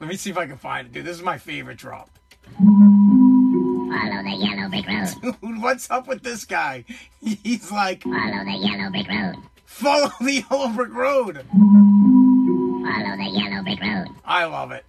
Let 0.00 0.08
me 0.10 0.16
see 0.16 0.30
if 0.30 0.36
I 0.38 0.46
can 0.46 0.56
find 0.56 0.86
it, 0.88 0.92
dude. 0.92 1.04
This 1.04 1.16
is 1.16 1.22
my 1.22 1.38
favorite 1.38 1.78
drop. 1.78 2.10
Follow 2.58 4.22
the 4.22 4.36
yellow 4.36 4.68
brick 4.68 4.86
road. 4.88 5.36
Dude, 5.42 5.62
what's 5.62 5.90
up 5.90 6.08
with 6.08 6.22
this 6.22 6.44
guy? 6.44 6.84
He's 7.20 7.70
like, 7.70 8.02
Follow 8.02 8.44
the 8.44 8.58
yellow 8.58 8.90
brick 8.90 9.08
road. 9.08 9.36
follow 9.64 10.10
the 10.20 10.44
yellow 10.50 10.68
brick 10.70 10.92
road. 10.92 11.44
Follow 11.52 13.16
the 13.16 13.30
yellow 13.30 13.62
brick 13.62 13.80
road. 13.80 14.08
I 14.24 14.44
love 14.46 14.72
it. 14.72 14.84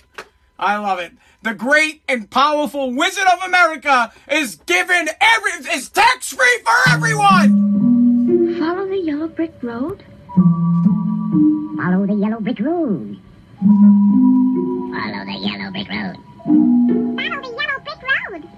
I 0.63 0.77
love 0.77 0.99
it. 0.99 1.11
The 1.41 1.53
great 1.53 2.01
and 2.07 2.29
powerful 2.29 2.93
Wizard 2.93 3.27
of 3.33 3.43
America 3.43 4.13
is 4.31 4.55
given 4.55 5.09
every 5.19 5.51
is 5.73 5.89
tax 5.89 6.33
free 6.33 6.59
for 6.63 6.93
everyone. 6.93 8.57
Follow 8.59 8.87
the 8.87 8.97
yellow 8.97 9.27
brick 9.27 9.53
road. 9.61 10.03
Follow 11.75 12.05
the 12.07 12.13
yellow 12.13 12.39
brick 12.39 12.61
road. 12.61 13.19
Follow 13.59 15.25
the 15.25 15.37
yellow 15.41 15.69
brick 15.71 15.89
road. 15.89 16.17
Follow 16.45 17.41
the 17.41 17.55
yellow. 17.59 17.82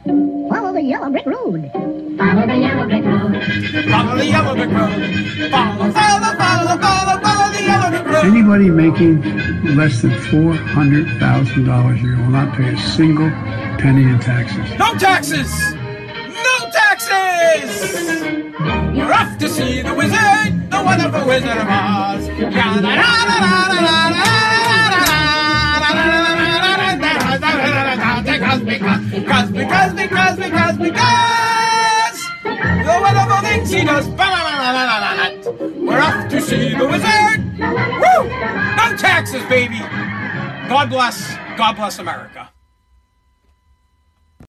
Follow 0.05 0.71
the 0.71 0.83
yellow 0.83 1.09
brick 1.09 1.25
road. 1.25 1.71
Follow 2.17 2.45
the 2.45 2.57
yellow 2.57 2.85
brick 2.87 3.03
road. 3.03 3.43
Follow 3.89 4.15
the 4.15 4.25
yellow 4.27 4.55
brick 4.55 4.69
road. 4.69 5.49
Follow, 5.49 5.91
follow, 5.91 6.37
follow, 6.37 6.77
follow, 6.77 7.21
follow 7.21 7.51
the 7.53 7.63
yellow 7.63 7.89
brick 7.89 8.05
road. 8.05 8.25
Anybody 8.25 8.69
making 8.69 9.23
less 9.75 10.03
than 10.03 10.11
$400,000 10.11 11.91
a 11.91 11.99
year 11.99 12.15
will 12.17 12.29
not 12.29 12.55
pay 12.55 12.71
a 12.71 12.77
single 12.77 13.31
penny 13.79 14.03
in 14.03 14.19
taxes. 14.19 14.77
No 14.77 14.93
taxes. 14.93 15.51
No 15.73 16.69
taxes. 16.69 17.95
You're 18.95 19.11
off 19.11 19.39
to 19.39 19.49
see 19.49 19.81
the 19.81 19.93
wizard, 19.95 20.69
the 20.69 20.83
wonderful 20.83 21.25
Wizard 21.25 21.57
of 21.57 21.67
Oz. 21.67 22.29
Because, 28.65 29.06
because, 29.12 29.51
because, 29.51 29.93
because, 29.93 30.38
because 30.38 30.78
the 32.56 32.99
wonderful 33.01 33.41
things 33.41 33.69
he 33.69 33.84
does. 33.84 34.08
We're 34.08 36.01
off 36.01 36.30
to 36.30 36.41
see 36.41 36.75
the 36.75 36.88
wizard. 36.88 37.60
Woo! 37.60 38.30
No 38.75 38.97
taxes, 38.97 39.43
baby. 39.45 39.80
God 40.67 40.89
bless. 40.89 41.36
God 41.58 41.75
bless 41.75 41.99
America. 41.99 42.49